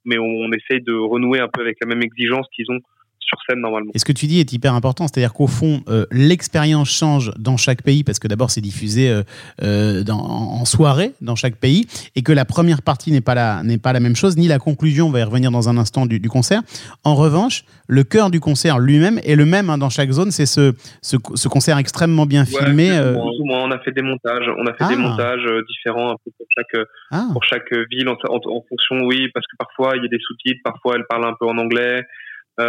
mais 0.04 0.18
on, 0.18 0.24
on 0.24 0.52
essaye 0.52 0.80
de 0.80 0.94
renouer 0.94 1.40
un 1.40 1.48
peu 1.48 1.60
avec 1.60 1.78
la 1.80 1.86
même 1.86 2.02
exigence 2.02 2.46
qu'ils 2.54 2.70
ont 2.70 2.80
sur 3.26 3.38
scène 3.48 3.60
normalement. 3.60 3.90
Et 3.94 3.98
ce 3.98 4.04
que 4.04 4.12
tu 4.12 4.26
dis 4.26 4.40
est 4.40 4.52
hyper 4.52 4.74
important, 4.74 5.06
c'est-à-dire 5.08 5.32
qu'au 5.32 5.46
fond, 5.46 5.82
euh, 5.88 6.06
l'expérience 6.10 6.90
change 6.90 7.32
dans 7.38 7.56
chaque 7.56 7.82
pays, 7.82 8.04
parce 8.04 8.18
que 8.18 8.28
d'abord 8.28 8.50
c'est 8.50 8.60
diffusé 8.60 9.10
euh, 9.10 9.22
euh, 9.62 10.02
dans- 10.02 10.18
en 10.20 10.64
soirée 10.64 11.12
dans 11.20 11.34
chaque 11.36 11.56
pays, 11.56 11.86
et 12.16 12.22
que 12.22 12.32
la 12.32 12.44
première 12.44 12.82
partie 12.82 13.10
n'est 13.12 13.20
pas, 13.20 13.34
la, 13.34 13.62
pas 13.82 13.92
la 13.92 14.00
même 14.00 14.16
chose, 14.16 14.36
ni 14.36 14.46
la 14.48 14.58
conclusion, 14.58 15.06
on 15.08 15.10
va 15.10 15.20
y 15.20 15.22
revenir 15.22 15.50
dans 15.50 15.68
un 15.68 15.76
instant, 15.78 16.06
du, 16.06 16.20
du 16.20 16.28
concert. 16.28 16.62
En 17.04 17.14
revanche, 17.14 17.64
le 17.88 18.02
cœur 18.04 18.30
du 18.30 18.40
concert 18.40 18.78
lui-même 18.78 19.18
est 19.24 19.36
le 19.36 19.44
même 19.46 19.70
hein, 19.70 19.78
dans 19.78 19.90
chaque 19.90 20.10
zone, 20.10 20.30
c'est 20.30 20.46
ce, 20.46 20.72
ce, 21.02 21.16
ce 21.34 21.48
concert 21.48 21.78
extrêmement 21.78 22.26
bien 22.26 22.42
Ouais, 22.44 22.64
filmé. 22.64 22.90
moins. 22.90 23.64
on 23.64 23.70
a 23.70 23.78
fait 23.80 23.92
des 23.92 24.02
montages, 24.02 24.46
on 24.58 24.66
a 24.66 24.72
fait 24.74 24.84
Ah. 24.84 24.88
des 24.88 24.96
montages 24.96 25.44
euh, 25.46 25.62
différents 25.68 26.10
un 26.12 26.16
peu 26.24 26.30
pour 26.36 26.46
chaque 26.56 26.84
ah, 27.10 27.26
pour 27.32 27.44
chaque 27.44 27.72
ville 27.90 28.08
en, 28.08 28.12
en- 28.28 28.36
en 28.36 28.64
fonction, 28.68 28.96
oui, 29.06 29.28
parce 29.32 29.46
que 29.46 29.56
parfois 29.58 29.96
il 29.96 30.02
y 30.02 30.06
a 30.06 30.08
des 30.08 30.18
sous-titres, 30.20 30.60
parfois 30.64 30.94
elle 30.96 31.04
parle 31.08 31.24
un 31.26 31.34
peu 31.38 31.46
en 31.46 31.56
anglais, 31.58 32.02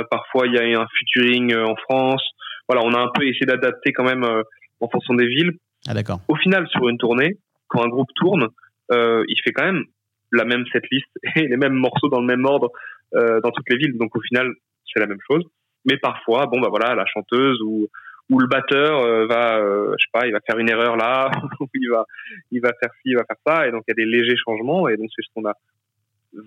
parfois 0.09 0.47
il 0.47 0.53
y 0.53 0.57
a 0.57 0.81
un 0.81 0.87
featuring 0.99 1.53
euh, 1.53 1.65
en 1.65 1.75
France. 1.75 2.23
Voilà, 2.67 2.83
on 2.85 2.93
a 2.93 2.99
un 2.99 3.09
peu 3.13 3.23
essayé 3.23 3.45
d'adapter 3.45 3.93
quand 3.93 4.03
même 4.03 4.23
euh, 4.23 4.43
en 4.79 4.89
fonction 4.89 5.13
des 5.13 5.27
villes. 5.27 5.53
ah, 5.87 5.93
d'accord. 5.93 6.19
Au 6.27 6.35
final, 6.35 6.67
sur 6.69 6.89
une 6.89 6.97
tournée, 6.97 7.37
quand 7.67 7.83
un 7.83 7.89
groupe 7.89 8.09
tourne, 8.15 8.47
euh, 8.91 9.23
il 9.27 9.39
fait 9.43 9.51
quand 9.51 9.65
même 9.65 9.83
la 10.31 10.45
même 10.45 10.65
setlist 10.71 11.07
et 11.35 11.47
les 11.47 11.57
mêmes 11.57 11.73
morceaux 11.73 12.09
dans 12.09 12.19
le 12.19 12.25
même 12.25 12.45
ordre 12.45 12.71
euh, 13.15 13.39
dans 13.41 13.51
toutes 13.51 13.69
les 13.69 13.77
villes. 13.77 13.97
Donc 13.97 14.15
au 14.15 14.21
final, 14.21 14.51
c'est 14.91 14.99
la 14.99 15.07
même 15.07 15.19
chose. 15.29 15.43
Mais 15.85 15.97
parfois, 15.97 16.47
bon 16.47 16.59
bah 16.59 16.69
voilà, 16.69 16.95
la 16.95 17.05
chanteuse 17.05 17.61
ou 17.61 17.87
ou 18.29 18.39
le 18.39 18.47
batteur 18.47 19.01
euh, 19.01 19.27
va, 19.27 19.57
euh, 19.57 19.93
je 19.99 20.05
sais 20.05 20.09
pas, 20.11 20.25
il 20.25 20.33
va 20.33 20.39
faire 20.45 20.57
une 20.57 20.69
erreur 20.69 20.95
là, 20.97 21.29
ou 21.59 21.67
il 21.73 21.89
va, 21.89 22.05
il 22.51 22.59
va 22.61 22.71
faire 22.79 22.89
ci, 23.01 23.09
il 23.09 23.15
va 23.15 23.23
faire 23.25 23.37
ça, 23.45 23.67
et 23.67 23.71
donc 23.71 23.83
il 23.87 23.91
y 23.91 24.01
a 24.01 24.03
des 24.03 24.09
légers 24.09 24.37
changements, 24.37 24.87
et 24.89 24.97
donc 24.97 25.09
c'est 25.15 25.21
ce 25.21 25.29
qu'on 25.35 25.47
a 25.47 25.53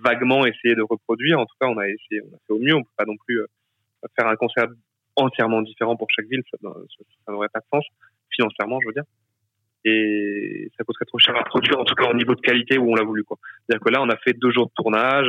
vaguement 0.02 0.46
essayé 0.46 0.74
de 0.74 0.82
reproduire. 0.82 1.38
En 1.38 1.46
tout 1.46 1.54
cas, 1.60 1.66
on 1.68 1.78
a 1.78 1.88
essayé, 1.88 2.22
on 2.22 2.34
a 2.34 2.38
fait 2.46 2.52
au 2.52 2.58
mieux. 2.58 2.74
On 2.74 2.82
peut 2.82 2.90
pas 2.96 3.04
non 3.04 3.16
plus 3.26 3.40
euh, 3.40 3.46
faire 4.16 4.28
un 4.28 4.36
concert 4.36 4.66
entièrement 5.16 5.62
différent 5.62 5.96
pour 5.96 6.08
chaque 6.10 6.26
ville, 6.26 6.42
ça, 6.50 6.58
ça, 6.62 7.32
n'aurait 7.32 7.48
pas 7.48 7.60
de 7.60 7.64
sens 7.72 7.84
financièrement, 8.30 8.78
je 8.80 8.86
veux 8.86 8.92
dire. 8.92 9.04
Et 9.84 10.70
ça 10.76 10.84
coûterait 10.84 11.06
trop 11.06 11.18
cher 11.18 11.36
à 11.36 11.44
produire, 11.44 11.78
en 11.78 11.84
tout 11.84 11.94
cas 11.94 12.08
au 12.08 12.14
niveau 12.14 12.34
de 12.34 12.40
qualité 12.40 12.78
où 12.78 12.90
on 12.90 12.94
l'a 12.94 13.04
voulu. 13.04 13.24
C'est-à-dire 13.28 13.84
que 13.84 13.90
là, 13.90 14.02
on 14.02 14.08
a 14.08 14.16
fait 14.16 14.32
deux 14.32 14.50
jours 14.50 14.66
de 14.66 14.72
tournage 14.74 15.28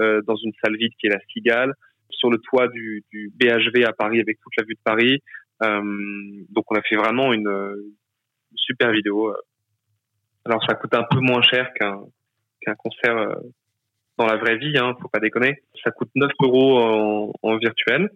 euh, 0.00 0.22
dans 0.22 0.36
une 0.36 0.52
salle 0.62 0.76
vide 0.76 0.92
qui 0.98 1.06
est 1.06 1.10
la 1.10 1.20
Cigale, 1.32 1.74
sur 2.10 2.30
le 2.30 2.38
toit 2.38 2.68
du, 2.68 3.04
BHV 3.12 3.84
à 3.84 3.92
Paris 3.92 4.20
avec 4.20 4.38
toute 4.40 4.56
la 4.56 4.64
vue 4.64 4.74
de 4.74 4.80
Paris. 4.82 5.22
Euh, 5.62 6.44
donc 6.50 6.70
on 6.70 6.76
a 6.76 6.82
fait 6.82 6.96
vraiment 6.96 7.32
une, 7.32 7.48
une 7.48 8.56
super 8.56 8.92
vidéo. 8.92 9.34
Alors 10.44 10.62
ça 10.66 10.74
coûte 10.74 10.94
un 10.94 11.04
peu 11.10 11.18
moins 11.20 11.42
cher 11.42 11.72
qu'un 11.74 12.00
qu'un 12.60 12.74
concert 12.74 13.36
dans 14.18 14.26
la 14.26 14.36
vraie 14.36 14.56
vie, 14.56 14.76
hein, 14.78 14.94
faut 15.00 15.08
pas 15.08 15.20
déconner. 15.20 15.62
Ça 15.84 15.90
coûte 15.90 16.10
9 16.14 16.30
euros 16.42 17.32
en, 17.42 17.56
virtuel, 17.58 18.10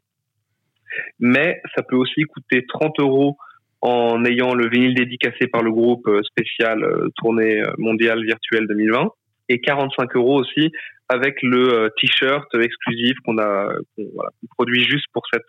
mais 1.18 1.60
ça 1.74 1.82
peut 1.82 1.96
aussi 1.96 2.22
coûter 2.24 2.66
30 2.66 3.00
euros 3.00 3.36
en 3.82 4.24
ayant 4.24 4.54
le 4.54 4.68
vinyle 4.68 4.94
dédicacé 4.94 5.46
par 5.46 5.62
le 5.62 5.70
groupe 5.70 6.06
euh, 6.06 6.22
spécial 6.22 6.84
euh, 6.84 7.08
tournée 7.16 7.62
euh, 7.62 7.72
mondiale 7.78 8.22
virtuelle 8.24 8.66
2020 8.66 9.08
et 9.48 9.60
45 9.60 10.16
euros 10.16 10.40
aussi 10.40 10.70
avec 11.08 11.42
le 11.42 11.90
t-shirt 11.98 12.54
exclusif 12.54 13.14
qu'on 13.24 13.38
a 13.38 13.72
voilà, 14.14 14.30
produit 14.50 14.84
juste 14.84 15.06
pour 15.12 15.22
cette 15.32 15.48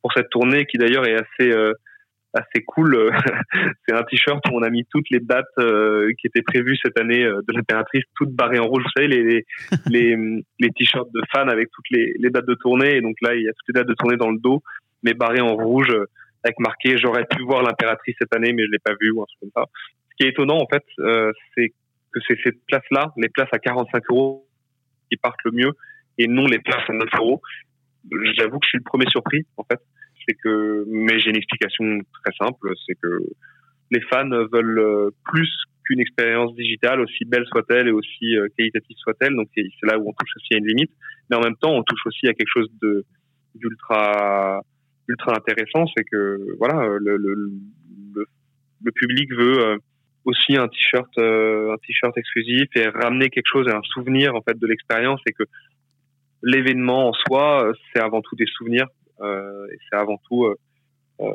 pour 0.00 0.12
cette 0.14 0.30
tournée 0.30 0.64
qui 0.64 0.78
d'ailleurs 0.78 1.04
est 1.06 1.16
assez 1.16 1.52
assez 2.36 2.64
cool. 2.64 3.10
c'est 3.88 3.94
un 3.94 4.02
t-shirt 4.04 4.44
où 4.48 4.54
on 4.54 4.62
a 4.62 4.70
mis 4.70 4.84
toutes 4.90 5.08
les 5.10 5.20
dates 5.20 5.46
euh, 5.58 6.12
qui 6.18 6.26
étaient 6.26 6.42
prévues 6.42 6.76
cette 6.82 6.98
année 6.98 7.24
euh, 7.24 7.40
de 7.46 7.54
l'impératrice, 7.54 8.04
toutes 8.14 8.32
barrées 8.32 8.58
en 8.58 8.66
rouge. 8.66 8.82
Vous 8.84 8.90
savez, 8.96 9.08
les, 9.08 9.22
les, 9.86 10.16
les, 10.16 10.44
les 10.60 10.70
t-shirts 10.70 11.10
de 11.12 11.20
fans 11.32 11.48
avec 11.48 11.70
toutes 11.70 11.90
les, 11.90 12.14
les 12.18 12.30
dates 12.30 12.46
de 12.46 12.54
tournée. 12.54 12.96
Et 12.96 13.00
donc 13.00 13.16
là, 13.22 13.34
il 13.34 13.42
y 13.42 13.48
a 13.48 13.52
toutes 13.52 13.68
les 13.68 13.74
dates 13.74 13.88
de 13.88 13.94
tournée 13.94 14.16
dans 14.16 14.30
le 14.30 14.38
dos, 14.38 14.62
mais 15.02 15.14
barrées 15.14 15.40
en 15.40 15.54
rouge, 15.54 15.90
euh, 15.90 16.06
avec 16.44 16.58
marqué 16.60 16.96
J'aurais 16.98 17.26
pu 17.26 17.42
voir 17.42 17.62
l'impératrice 17.62 18.14
cette 18.20 18.34
année, 18.34 18.52
mais 18.52 18.64
je 18.64 18.70
l'ai 18.70 18.78
pas 18.78 18.92
vue, 19.00 19.10
ou 19.10 19.22
un 19.22 19.26
truc 19.26 19.40
comme 19.40 19.62
ça. 19.64 19.70
Ce 20.10 20.16
qui 20.16 20.26
est 20.26 20.30
étonnant, 20.30 20.58
en 20.58 20.66
fait, 20.66 20.84
euh, 21.00 21.32
c'est 21.54 21.72
que 22.12 22.20
c'est 22.26 22.38
ces 22.44 22.52
places-là, 22.68 23.12
les 23.16 23.28
places 23.28 23.48
à 23.52 23.58
45 23.58 24.02
euros, 24.10 24.46
qui 25.10 25.16
partent 25.16 25.42
le 25.44 25.52
mieux, 25.52 25.72
et 26.18 26.28
non 26.28 26.46
les 26.46 26.58
places 26.58 26.88
à 26.88 26.92
9 26.92 27.08
euros. 27.18 27.42
J'avoue 28.36 28.58
que 28.60 28.64
je 28.64 28.68
suis 28.68 28.78
le 28.78 28.84
premier 28.84 29.06
surpris, 29.10 29.44
en 29.56 29.64
fait 29.64 29.80
c'est 30.26 30.34
que, 30.34 30.84
mais 30.88 31.18
j'ai 31.20 31.30
une 31.30 31.36
explication 31.36 32.00
très 32.22 32.32
simple, 32.38 32.72
c'est 32.86 32.94
que 33.00 33.20
les 33.90 34.00
fans 34.02 34.28
veulent 34.28 34.78
euh, 34.78 35.10
plus 35.24 35.50
qu'une 35.84 36.00
expérience 36.00 36.54
digitale, 36.54 37.00
aussi 37.00 37.24
belle 37.24 37.46
soit-elle 37.46 37.88
et 37.88 37.92
aussi 37.92 38.36
euh, 38.36 38.48
qualitative 38.56 38.96
soit-elle. 38.98 39.34
Donc 39.36 39.48
c'est 39.54 39.86
là 39.86 39.98
où 39.98 40.08
on 40.08 40.12
touche 40.12 40.30
aussi 40.36 40.54
à 40.54 40.58
une 40.58 40.66
limite, 40.66 40.90
mais 41.30 41.36
en 41.36 41.40
même 41.40 41.56
temps 41.56 41.72
on 41.72 41.82
touche 41.82 42.06
aussi 42.06 42.26
à 42.26 42.34
quelque 42.34 42.50
chose 42.52 42.68
d'ultra 43.54 44.62
ultra 45.08 45.36
intéressant, 45.36 45.86
c'est 45.96 46.02
que 46.02 46.56
voilà 46.58 46.84
le, 46.98 47.16
le, 47.16 47.46
public 48.92 49.32
veut 49.32 49.58
euh, 49.58 49.76
aussi 50.24 50.56
un 50.56 50.66
t-shirt 50.68 51.18
un 51.18 51.76
t-shirt 51.86 52.16
exclusif 52.16 52.68
et 52.74 52.88
ramener 52.88 53.30
quelque 53.30 53.46
chose 53.50 53.66
et 53.68 53.72
un 53.72 53.82
souvenir 53.82 54.34
en 54.34 54.42
fait 54.42 54.58
de 54.58 54.66
l'expérience. 54.66 55.20
Et 55.28 55.32
que 55.32 55.44
l'événement 56.42 57.10
en 57.10 57.12
soi 57.12 57.72
c'est 57.92 58.00
avant 58.00 58.20
tout 58.20 58.34
des 58.34 58.46
souvenirs 58.46 58.86
et 59.22 59.78
c'est 59.88 59.96
avant 59.96 60.18
tout 60.28 60.44
euh, 60.44 60.56
euh, 61.20 61.32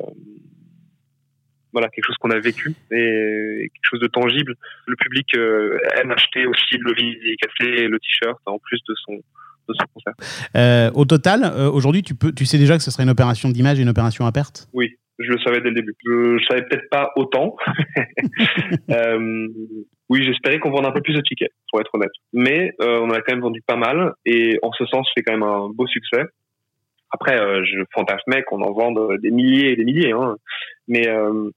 voilà 1.74 1.88
quelque 1.90 2.06
chose 2.06 2.18
qu'on 2.20 2.32
a 2.32 2.40
vécu 2.40 2.76
et, 2.92 3.70
quelque 3.74 3.90
chose 3.90 4.00
de 4.02 4.08
tangible. 4.08 4.56
Le 4.88 4.96
public 4.98 5.28
euh, 5.36 5.78
aime 5.96 6.12
acheter 6.12 6.46
aussi 6.46 6.78
le 6.78 6.94
vinyle 6.94 7.18
et 7.62 7.88
le 7.88 8.00
t-shirt 8.00 8.40
en 8.46 8.60
plus 8.60 8.80
de 8.88 8.94
son 9.06 9.14
de 9.14 9.74
son 9.80 9.86
concert. 9.94 10.14
Euh, 10.56 10.92
au 10.96 11.06
total, 11.06 11.46
aujourd'hui, 11.72 12.02
tu 12.02 12.16
peux, 12.16 12.34
tu 12.34 12.46
sais 12.46 12.58
déjà 12.58 12.78
que 12.78 12.84
ce 12.84 12.92
serait 12.92 13.04
une 13.04 13.10
opération 13.10 13.48
d'image 13.48 13.80
et 13.80 13.84
une 13.84 13.90
opération 13.90 14.26
à 14.26 14.32
perte? 14.32 14.68
Oui, 14.74 14.98
je 15.20 15.32
le 15.32 15.40
savais 15.40 15.62
dès 15.62 15.70
le 15.70 15.76
début. 15.76 15.96
Je, 16.04 16.38
je 16.40 16.46
savais 16.46 16.64
peut-être 16.64 16.90
pas 16.90 17.12
autant. 17.16 17.56
euh, 18.90 19.48
oui, 20.10 20.24
j'espérais 20.24 20.60
qu'on 20.60 20.72
vende 20.72 20.86
un 20.86 20.92
peu 20.92 21.02
plus 21.02 21.14
de 21.14 21.22
tickets, 21.22 21.52
pour 21.70 21.80
être 21.80 21.94
honnête. 21.94 22.12
Mais 22.34 22.74
euh, 22.82 23.00
on 23.00 23.10
en 23.10 23.14
a 23.14 23.22
quand 23.22 23.34
même 23.34 23.42
vendu 23.42 23.62
pas 23.66 23.78
mal, 23.78 24.14
et 24.26 24.60
en 24.62 24.72
ce 24.74 24.86
sens, 24.86 25.08
c'est 25.16 25.24
quand 25.24 25.34
même 25.34 25.44
un 25.44 25.70
beau 25.70 25.88
succès. 25.88 26.24
Après, 27.12 27.40
euh, 27.40 27.64
je 27.66 27.82
fantasmais 27.94 28.44
qu'on 28.44 28.62
en 28.62 28.72
vende 28.72 29.18
des 29.20 29.32
milliers 29.32 29.72
et 29.72 29.76
des 29.76 29.84
milliers, 29.84 30.12
hein. 30.12 30.38
mais 30.88 31.08
euh, 31.08 31.50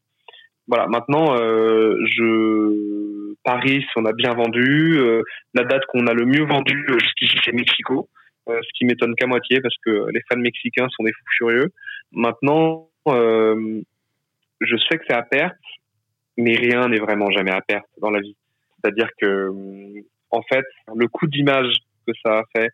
voilà. 0.66 0.86
Maintenant, 0.86 1.36
euh, 1.36 1.96
je 2.04 3.34
Paris, 3.44 3.84
on 3.96 4.06
a 4.06 4.12
bien 4.12 4.32
vendu. 4.32 4.96
Euh, 4.98 5.22
la 5.52 5.64
date 5.64 5.84
qu'on 5.86 6.06
a 6.06 6.14
le 6.14 6.24
mieux 6.24 6.44
vendu 6.44 6.84
jusqu'ici, 6.98 7.38
c'est 7.44 7.52
Mexico, 7.52 8.08
euh, 8.48 8.58
ce 8.62 8.68
qui 8.74 8.86
m'étonne 8.86 9.14
qu'à 9.14 9.26
moitié 9.26 9.60
parce 9.60 9.76
que 9.84 10.10
les 10.10 10.20
fans 10.28 10.40
mexicains 10.40 10.88
sont 10.90 11.04
des 11.04 11.12
fous 11.12 11.24
furieux. 11.36 11.70
Maintenant, 12.12 12.88
euh, 13.08 13.82
je 14.60 14.76
sais 14.76 14.98
que 14.98 15.04
c'est 15.06 15.14
à 15.14 15.22
perte, 15.22 15.54
mais 16.36 16.56
rien 16.56 16.88
n'est 16.88 16.98
vraiment 16.98 17.30
jamais 17.30 17.52
à 17.52 17.60
perte 17.60 17.86
dans 18.00 18.10
la 18.10 18.20
vie. 18.20 18.36
C'est-à-dire 18.80 19.08
que, 19.20 19.50
en 20.30 20.42
fait, 20.42 20.64
le 20.94 21.06
coût 21.06 21.26
d'image 21.26 21.76
que 22.06 22.12
ça 22.24 22.38
a 22.38 22.42
fait, 22.56 22.68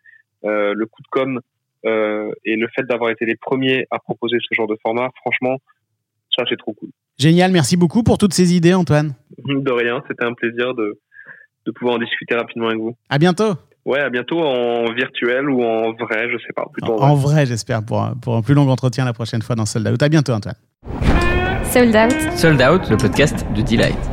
euh, 0.45 0.73
le 0.73 0.85
coût 0.85 1.01
de 1.01 1.07
com 1.09 1.41
euh, 1.85 2.31
et 2.45 2.55
le 2.55 2.67
fait 2.75 2.83
d'avoir 2.83 3.09
été 3.09 3.25
les 3.25 3.35
premiers 3.35 3.87
à 3.91 3.99
proposer 3.99 4.37
ce 4.39 4.55
genre 4.55 4.67
de 4.67 4.77
format, 4.81 5.09
franchement, 5.21 5.57
ça 6.35 6.43
c'est 6.49 6.57
trop 6.57 6.73
cool. 6.73 6.89
Génial, 7.17 7.51
merci 7.51 7.77
beaucoup 7.77 8.03
pour 8.03 8.17
toutes 8.17 8.33
ces 8.33 8.55
idées, 8.55 8.73
Antoine. 8.73 9.13
De 9.45 9.71
rien, 9.71 10.01
c'était 10.07 10.25
un 10.25 10.33
plaisir 10.33 10.73
de, 10.73 10.99
de 11.65 11.71
pouvoir 11.71 11.95
en 11.95 11.99
discuter 11.99 12.35
rapidement 12.35 12.67
avec 12.67 12.79
vous. 12.79 12.95
À 13.09 13.17
bientôt. 13.17 13.53
Ouais, 13.85 13.99
à 13.99 14.09
bientôt 14.09 14.39
en 14.39 14.93
virtuel 14.93 15.49
ou 15.49 15.63
en 15.63 15.93
vrai, 15.93 16.29
je 16.31 16.37
sais 16.37 16.53
pas. 16.55 16.65
En, 16.83 16.87
en, 16.87 17.15
vrai, 17.15 17.33
vrai 17.33 17.45
j'espère, 17.47 17.83
pour, 17.83 18.01
un, 18.01 18.13
pour 18.13 18.35
un 18.35 18.41
plus 18.41 18.53
long 18.53 18.69
entretien 18.69 19.05
la 19.05 19.13
prochaine 19.13 19.41
fois 19.41 19.55
dans 19.55 19.65
Sold 19.65 19.87
Out. 19.87 20.03
À 20.03 20.09
bientôt, 20.09 20.33
Antoine. 20.33 20.55
Sold 21.63 21.95
Out. 21.95 22.37
Sold 22.37 22.61
Out, 22.61 22.89
le 22.89 22.97
podcast 22.97 23.45
de 23.55 23.61
Delight. 23.61 24.10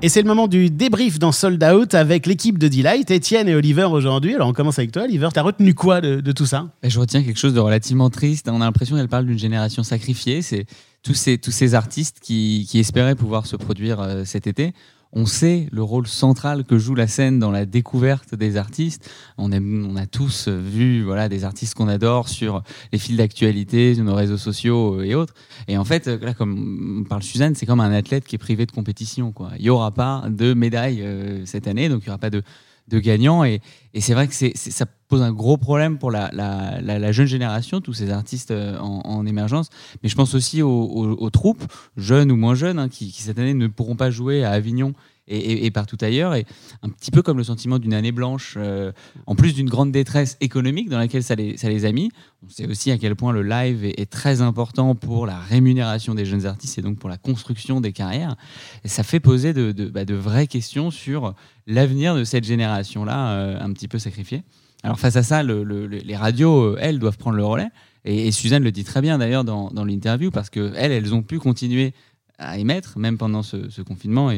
Et 0.00 0.08
c'est 0.08 0.22
le 0.22 0.28
moment 0.28 0.46
du 0.46 0.70
débrief 0.70 1.18
dans 1.18 1.32
Sold 1.32 1.62
Out 1.64 1.94
avec 1.94 2.26
l'équipe 2.26 2.56
de 2.56 2.68
Delight, 2.68 3.10
Étienne 3.10 3.48
et 3.48 3.56
Oliver 3.56 3.82
aujourd'hui. 3.82 4.32
Alors 4.32 4.46
on 4.46 4.52
commence 4.52 4.78
avec 4.78 4.92
toi, 4.92 5.02
Oliver. 5.02 5.28
T'as 5.34 5.42
retenu 5.42 5.74
quoi 5.74 6.00
de, 6.00 6.30
tout 6.30 6.46
ça? 6.46 6.68
Ben, 6.84 6.88
Je 6.88 7.00
retiens 7.00 7.24
quelque 7.24 7.38
chose 7.38 7.52
de 7.52 7.58
relativement 7.58 8.08
triste. 8.08 8.48
On 8.48 8.60
a 8.60 8.64
l'impression 8.64 8.94
qu'elle 8.94 9.08
parle 9.08 9.26
d'une 9.26 9.40
génération 9.40 9.82
sacrifiée. 9.82 10.40
C'est 10.40 10.66
tous 11.02 11.14
ces, 11.14 11.36
tous 11.38 11.50
ces 11.50 11.74
artistes 11.74 12.18
qui, 12.22 12.64
qui 12.70 12.78
espéraient 12.78 13.16
pouvoir 13.16 13.46
se 13.46 13.56
produire 13.56 14.00
euh, 14.00 14.24
cet 14.24 14.46
été. 14.46 14.72
On 15.12 15.24
sait 15.24 15.68
le 15.72 15.82
rôle 15.82 16.06
central 16.06 16.64
que 16.64 16.78
joue 16.78 16.94
la 16.94 17.06
scène 17.06 17.38
dans 17.38 17.50
la 17.50 17.64
découverte 17.64 18.34
des 18.34 18.56
artistes. 18.56 19.10
On, 19.38 19.50
a 19.96 20.06
tous 20.06 20.48
vu 20.48 21.02
voilà, 21.02 21.28
des 21.28 21.44
artistes 21.44 21.74
qu'on 21.74 21.88
adore 21.88 22.28
sur 22.28 22.62
les 22.92 22.98
fils 22.98 23.16
d'actualité, 23.16 23.94
sur 23.94 24.04
nos 24.04 24.14
réseaux 24.14 24.36
sociaux 24.36 25.00
euh, 25.00 25.04
et 25.04 25.14
autres. 25.14 25.34
Et 25.66 25.78
en 25.78 25.84
fait, 25.84 26.08
euh, 26.08 26.18
là, 26.18 26.34
comme 26.34 27.06
parle 27.08 27.22
Suzanne, 27.22 27.54
c'est 27.54 27.64
comme 27.64 27.80
un 27.80 27.92
athlète 27.92 28.24
qui 28.24 28.34
est 28.34 28.38
privé 28.38 28.66
de 28.66 28.72
compétition. 28.72 29.32
Il 29.56 29.62
n'y 29.62 29.70
aura 29.70 29.92
pas 29.92 30.24
de 30.28 30.52
médaille 30.52 31.02
euh, 31.02 31.46
cette 31.46 31.66
année, 31.66 31.88
donc 31.88 32.02
il 32.02 32.08
n'y 32.08 32.10
aura 32.10 32.18
pas 32.18 32.30
de, 32.30 32.42
de 32.88 32.98
gagnant. 32.98 33.44
Et, 33.44 33.60
c'est 34.00 34.14
vrai 34.14 34.28
que 34.28 34.34
ça 34.34 34.86
pose 35.08 35.22
un 35.22 35.32
gros 35.32 35.56
problème 35.56 35.98
pour 35.98 36.10
la, 36.10 37.12
jeune 37.12 37.26
génération, 37.26 37.80
tous 37.80 37.94
ces 37.94 38.10
artistes 38.10 38.50
euh, 38.50 38.78
en, 38.78 39.00
en 39.04 39.26
émergence. 39.26 39.70
Mais 40.02 40.08
je 40.08 40.14
pense 40.14 40.34
aussi 40.34 40.62
aux, 40.62 41.30
troupes, 41.30 41.64
jeunes 41.96 42.30
ou 42.30 42.36
moins 42.36 42.54
jeunes, 42.54 42.78
hein, 42.78 42.88
qui 42.88 43.10
cette 43.10 43.38
année 43.38 43.54
ne 43.54 43.66
pourront 43.66 43.96
pas 43.96 44.10
jouer 44.10 44.44
à 44.44 44.50
Avignon. 44.50 44.94
Et, 45.28 45.36
et- 45.36 45.66
et 45.66 45.70
partout 45.70 45.98
ailleurs, 46.00 46.34
et 46.34 46.46
un 46.82 46.88
petit 46.88 47.10
peu 47.10 47.22
comme 47.22 47.36
le 47.38 47.44
sentiment 47.44 47.78
d'une 47.78 47.94
année 47.94 48.12
blanche, 48.12 48.54
euh, 48.56 48.92
en 49.26 49.34
plus 49.34 49.54
d'une 49.54 49.68
grande 49.68 49.92
détresse 49.92 50.36
économique 50.40 50.88
dans 50.88 50.98
laquelle 50.98 51.22
ça 51.22 51.34
les, 51.34 51.84
a 51.84 51.92
mis. 51.92 52.10
On 52.44 52.48
sait 52.48 52.66
aussi 52.66 52.90
à 52.90 52.98
quel 52.98 53.14
point 53.14 53.32
le 53.32 53.42
live 53.42 53.84
est, 53.84 54.10
très 54.10 54.40
important 54.40 54.94
pour 54.94 55.26
la 55.26 55.38
rémunération 55.38 56.14
des 56.14 56.24
jeunes 56.24 56.46
artistes 56.46 56.78
et 56.78 56.82
donc 56.82 56.98
pour 56.98 57.10
la 57.10 57.18
construction 57.18 57.80
des 57.80 57.92
carrières. 57.92 58.36
Ça 58.84 59.02
fait 59.02 59.20
poser 59.20 59.52
bah, 59.52 60.04
de 60.04 60.14
vraies 60.14 60.46
questions 60.46 60.90
sur 60.90 61.34
l'avenir 61.66 62.14
de 62.14 62.24
cette 62.24 62.44
génération-là, 62.44 63.32
euh, 63.32 63.58
un 63.60 63.72
petit 63.72 63.88
peu 63.88 63.98
sacrifiée. 63.98 64.42
Alors 64.82 64.98
face 64.98 65.16
à 65.16 65.22
ça, 65.22 65.42
le- 65.42 65.64
le- 65.64 65.86
le- 65.86 65.98
les 65.98 66.16
radios, 66.16 66.62
euh, 66.62 66.78
elles, 66.80 66.98
doivent 66.98 67.18
prendre 67.18 67.36
le 67.36 67.44
relais. 67.44 67.68
Et, 68.04 68.30
Suzanne 68.32 68.62
le 68.62 68.70
dit 68.72 68.84
très 68.84 69.02
bien 69.02 69.18
d'ailleurs 69.18 69.44
dans, 69.44 69.84
l'interview, 69.84 70.30
parce 70.30 70.48
qu'elles, 70.48 70.72
elles 70.92 71.14
ont 71.14 71.22
pu 71.22 71.38
continuer 71.38 71.92
à 72.38 72.56
émettre, 72.56 72.98
même 72.98 73.18
pendant 73.18 73.42
ce, 73.42 73.82
confinement, 73.82 74.30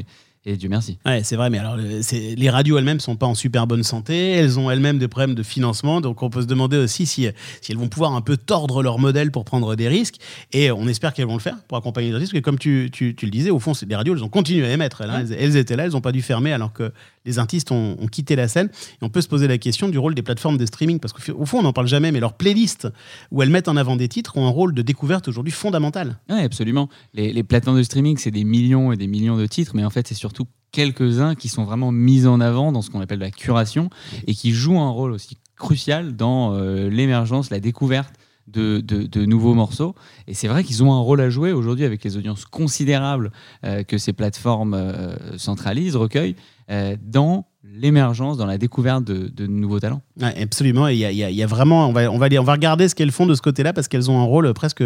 et 0.46 0.56
Dieu 0.56 0.68
merci. 0.68 0.98
Ouais, 1.04 1.22
c'est 1.22 1.36
vrai, 1.36 1.50
mais 1.50 1.58
alors 1.58 1.76
les 1.76 2.50
radios 2.50 2.78
elles-mêmes 2.78 3.00
sont 3.00 3.16
pas 3.16 3.26
en 3.26 3.34
super 3.34 3.66
bonne 3.66 3.82
santé, 3.82 4.30
elles 4.30 4.58
ont 4.58 4.70
elles-mêmes 4.70 4.98
des 4.98 5.08
problèmes 5.08 5.34
de 5.34 5.42
financement, 5.42 6.00
donc 6.00 6.22
on 6.22 6.30
peut 6.30 6.40
se 6.42 6.46
demander 6.46 6.76
aussi 6.78 7.04
si, 7.06 7.26
si 7.60 7.72
elles 7.72 7.78
vont 7.78 7.88
pouvoir 7.88 8.14
un 8.14 8.20
peu 8.22 8.36
tordre 8.36 8.82
leur 8.82 8.98
modèle 8.98 9.30
pour 9.30 9.44
prendre 9.44 9.76
des 9.76 9.88
risques, 9.88 10.16
et 10.52 10.70
on 10.70 10.88
espère 10.88 11.12
qu'elles 11.12 11.26
vont 11.26 11.34
le 11.34 11.40
faire 11.40 11.58
pour 11.68 11.76
accompagner 11.76 12.08
les 12.08 12.14
artistes, 12.14 12.32
parce 12.32 12.40
que 12.40 12.44
comme 12.44 12.58
tu, 12.58 12.88
tu- 12.92 13.14
tu 13.14 13.26
le 13.26 13.30
disais, 13.30 13.50
au 13.50 13.58
fond, 13.58 13.74
c'est- 13.74 13.86
les 13.86 13.96
radios, 13.96 14.14
elles 14.14 14.24
ont 14.24 14.28
continué 14.28 14.66
à 14.66 14.72
émettre, 14.72 15.02
elles, 15.02 15.10
elles, 15.30 15.36
elles 15.38 15.56
étaient 15.56 15.76
là, 15.76 15.84
elles 15.84 15.92
n'ont 15.92 16.00
pas 16.00 16.12
dû 16.12 16.22
fermer 16.22 16.52
alors 16.52 16.72
que 16.72 16.92
les 17.24 17.38
artistes 17.38 17.70
ont, 17.70 17.96
quitté 18.10 18.36
la 18.36 18.48
scène, 18.48 18.68
et 19.00 19.04
on 19.04 19.08
peut 19.08 19.20
se 19.20 19.28
poser 19.28 19.46
la 19.46 19.58
question 19.58 19.88
du 19.88 19.98
rôle 19.98 20.14
des 20.14 20.22
plateformes 20.22 20.56
de 20.56 20.66
streaming, 20.66 20.98
parce 20.98 21.12
qu'au 21.12 21.44
fond, 21.44 21.58
on 21.58 21.62
n'en 21.62 21.72
parle 21.72 21.86
jamais, 21.86 22.12
mais 22.12 22.20
leurs 22.20 22.34
playlists 22.34 22.88
où 23.30 23.42
elles 23.42 23.50
mettent 23.50 23.68
en 23.68 23.76
avant 23.76 23.96
des 23.96 24.08
titres 24.08 24.36
ont 24.36 24.46
un 24.46 24.50
rôle 24.50 24.74
de 24.74 24.82
découverte 24.82 25.28
aujourd'hui 25.28 25.52
fondamental. 25.52 26.18
Oui, 26.28 26.40
absolument. 26.40 26.88
Les, 27.14 27.32
les 27.32 27.42
plateformes 27.42 27.78
de 27.78 27.82
streaming, 27.82 28.16
c'est 28.18 28.30
des 28.30 28.44
millions 28.44 28.92
et 28.92 28.96
des 28.96 29.06
millions 29.06 29.36
de 29.36 29.46
titres, 29.46 29.72
mais 29.74 29.84
en 29.84 29.90
fait, 29.90 30.08
c'est 30.08 30.14
surtout 30.14 30.46
quelques-uns 30.72 31.34
qui 31.34 31.48
sont 31.48 31.64
vraiment 31.64 31.92
mis 31.92 32.26
en 32.26 32.40
avant 32.40 32.72
dans 32.72 32.82
ce 32.82 32.90
qu'on 32.90 33.00
appelle 33.00 33.18
la 33.18 33.30
curation 33.30 33.90
et 34.26 34.34
qui 34.34 34.52
jouent 34.52 34.80
un 34.80 34.90
rôle 34.90 35.12
aussi 35.12 35.36
crucial 35.56 36.16
dans 36.16 36.54
euh, 36.54 36.88
l'émergence, 36.88 37.50
la 37.50 37.60
découverte 37.60 38.14
de, 38.52 38.80
de- 38.80 39.04
de 39.06 39.24
nouveaux 39.24 39.54
morceaux. 39.54 39.94
Et 40.26 40.34
c'est 40.34 40.48
vrai 40.48 40.64
qu'ils 40.64 40.82
ont 40.82 40.92
un 40.92 41.00
rôle 41.00 41.20
à 41.20 41.30
jouer 41.30 41.52
aujourd'hui 41.52 41.84
avec 41.84 42.02
les 42.04 42.16
audiences 42.16 42.44
considérables 42.44 43.30
euh, 43.64 43.82
que 43.82 43.98
ces 43.98 44.12
plateformes 44.12 44.74
euh, 44.74 45.14
centralisent, 45.38 45.96
recueillent, 45.96 46.36
euh, 46.70 46.96
dans 47.04 47.46
l'émergence, 47.72 48.36
dans 48.36 48.46
la 48.46 48.58
découverte 48.58 49.04
de, 49.04 49.28
de 49.28 49.46
nouveaux 49.46 49.80
talents. 49.80 50.02
Ouais, 50.20 50.40
absolument. 50.42 50.88
Et 50.88 50.94
Il 50.94 50.98
y 50.98 51.04
a, 51.04 51.12
il 51.12 51.16
y 51.18 51.24
a- 51.24 51.30
il 51.30 51.36
y 51.36 51.42
a 51.42 51.46
vraiment, 51.46 51.88
on 51.88 51.92
va, 51.92 52.10
on, 52.10 52.18
va, 52.18 52.26
aller- 52.26 52.38
on 52.38 52.44
va 52.44 52.52
regarder 52.52 52.88
ce 52.88 52.94
qu'elles 52.94 53.12
font 53.12 53.26
de 53.26 53.34
ce 53.34 53.42
côté-là 53.42 53.72
parce 53.72 53.86
qu'elles 53.88 54.10
ont 54.10 54.18
un 54.20 54.24
rôle 54.24 54.52
presque 54.54 54.82